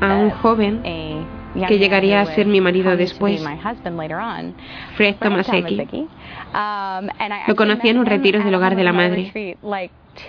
a 0.00 0.16
un 0.16 0.30
joven 0.30 0.80
que 1.68 1.78
llegaría 1.78 2.20
a 2.20 2.26
ser 2.26 2.46
mi 2.46 2.60
marido 2.60 2.96
después, 2.96 3.44
Fred 4.96 5.16
Tomaseki. 5.16 6.08
Um, 6.54 7.08
lo 7.46 7.56
conocí 7.56 7.88
en 7.88 7.98
un 7.98 8.06
retiro 8.06 8.42
del 8.42 8.54
hogar 8.54 8.76
de 8.76 8.84
la 8.84 8.92
madre. 8.92 9.56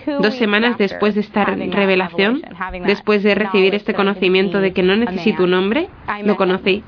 Dos 0.06 0.34
semanas 0.34 0.78
después 0.78 1.14
de 1.14 1.20
esta 1.20 1.44
revelación, 1.44 2.42
después 2.86 3.22
de 3.22 3.34
recibir 3.34 3.74
este 3.74 3.94
conocimiento 3.94 4.60
de 4.60 4.72
que 4.72 4.82
no 4.82 4.96
necesito 4.96 5.44
un 5.44 5.54
hombre, 5.54 5.88
lo 6.24 6.36
conocí. 6.36 6.82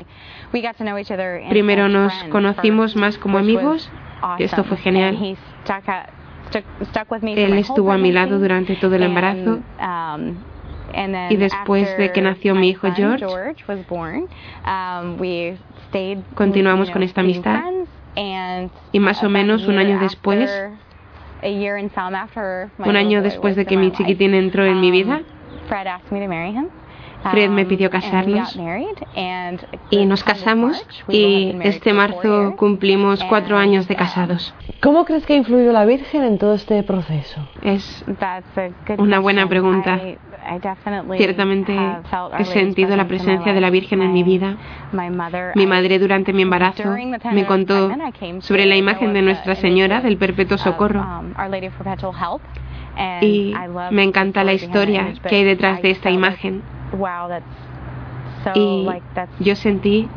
Primero 1.50 1.88
nos 1.88 2.12
conocimos 2.30 2.96
más 2.96 3.18
como 3.18 3.38
amigos 3.38 3.90
y 4.38 4.44
esto 4.44 4.64
fue 4.64 4.76
genial. 4.78 5.36
Él 7.22 7.54
estuvo 7.54 7.92
a 7.92 7.98
mi 7.98 8.12
lado 8.12 8.38
durante 8.38 8.76
todo 8.76 8.94
el 8.94 9.02
embarazo. 9.02 9.60
um, 9.80 10.36
y 11.30 11.36
después 11.36 11.96
de 11.98 12.12
que 12.12 12.22
nació 12.22 12.54
mi 12.54 12.70
hijo 12.70 12.88
George, 12.94 13.24
um, 14.64 15.16
continuamos 16.34 16.90
con 16.90 17.02
esta 17.02 17.20
amistad. 17.20 17.62
y 18.92 19.00
más 19.00 19.22
o 19.22 19.28
menos 19.28 19.66
un 19.66 19.78
año 19.78 19.98
después, 19.98 20.50
un 22.78 22.96
año 22.96 23.22
después 23.22 23.56
de 23.56 23.66
que 23.66 23.76
mi 23.76 23.92
chiquitín 23.92 24.34
entró 24.34 24.64
en 24.64 24.80
mi 24.80 24.90
vida, 24.90 25.20
um, 25.20 26.68
Fred 27.30 27.50
me 27.50 27.64
pidió 27.64 27.90
casarnos 27.90 28.58
y 29.90 30.06
nos 30.06 30.24
casamos 30.24 30.86
y 31.08 31.56
este 31.62 31.92
marzo 31.92 32.56
cumplimos 32.56 33.22
cuatro 33.24 33.56
años 33.56 33.88
de 33.88 33.96
casados. 33.96 34.54
¿Cómo 34.80 35.04
crees 35.04 35.26
que 35.26 35.34
ha 35.34 35.36
influido 35.36 35.72
la 35.72 35.84
Virgen 35.84 36.22
en 36.22 36.38
todo 36.38 36.54
este 36.54 36.82
proceso? 36.82 37.48
Es 37.62 38.04
una 38.98 39.18
buena 39.18 39.48
pregunta. 39.48 40.00
Ciertamente 41.16 41.76
he 42.38 42.44
sentido 42.44 42.96
la 42.96 43.08
presencia 43.08 43.52
de 43.52 43.60
la 43.60 43.70
Virgen 43.70 44.02
en 44.02 44.12
mi 44.12 44.22
vida. 44.22 44.56
Mi 45.54 45.66
madre 45.66 45.98
durante 45.98 46.32
mi 46.32 46.42
embarazo 46.42 46.94
me 47.32 47.46
contó 47.46 47.90
sobre 48.40 48.66
la 48.66 48.76
imagen 48.76 49.12
de 49.12 49.22
Nuestra 49.22 49.54
Señora 49.56 50.00
del 50.00 50.16
Perpetuo 50.16 50.58
Socorro. 50.58 51.04
Y 53.20 53.54
me 53.90 54.02
encanta 54.02 54.44
la 54.44 54.54
historia 54.54 55.14
que 55.28 55.36
hay 55.36 55.44
detrás 55.44 55.82
de 55.82 55.90
esta 55.90 56.10
imagen. 56.10 56.62
Y 58.54 58.86
yo 59.40 59.56
sentí 59.56 60.08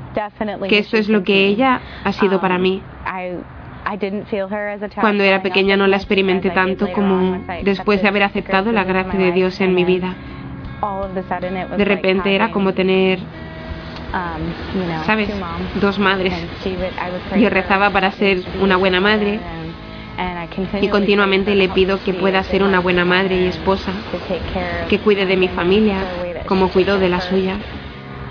que 0.68 0.80
eso 0.80 0.98
es 0.98 1.10
lo 1.10 1.24
que 1.24 1.48
ella 1.48 1.82
ha 2.04 2.12
sido 2.12 2.40
para 2.40 2.56
um, 2.58 2.62
mí. 2.62 2.82
Cuando 5.00 5.24
era 5.24 5.42
pequeña 5.42 5.78
no 5.78 5.88
la 5.88 5.98
experimenté 5.98 6.52
tanto 6.52 6.92
como 6.92 7.40
después 7.64 8.02
de 8.02 8.08
haber 8.08 8.24
aceptado 8.24 8.72
la 8.72 8.84
gracia 8.84 9.20
de 9.20 9.32
Dios 9.32 9.60
en 9.62 9.74
mi 9.74 9.84
vida. 9.84 10.14
De 11.76 11.86
repente 11.86 12.36
era 12.36 12.52
como 12.52 12.74
tener, 12.74 13.20
um, 13.20 15.06
¿sabes? 15.06 15.30
Dos 15.82 15.98
madres. 15.98 16.34
Yo 17.38 17.50
rezaba 17.50 17.90
para 17.90 18.12
ser 18.12 18.44
una 18.62 18.78
buena 18.78 19.02
madre 19.02 19.40
y 20.82 20.88
continuamente 20.90 21.56
le 21.56 21.70
pido 21.70 22.00
que 22.04 22.14
pueda 22.14 22.44
ser 22.44 22.64
una 22.64 22.80
buena 22.80 23.06
madre 23.06 23.36
y 23.36 23.48
esposa, 23.48 23.94
que 24.90 25.00
cuide 25.00 25.26
de 25.26 25.38
mi 25.38 25.48
familia 25.48 25.98
como 26.46 26.70
cuidó 26.70 26.98
de 26.98 27.10
la 27.10 27.22
suya. 27.22 27.58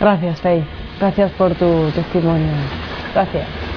Gracias, 0.00 0.40
Faye. 0.40 0.64
Gracias 1.00 1.30
por 1.32 1.54
tu 1.54 1.90
testimonio. 1.94 2.52
Gracias. 3.14 3.67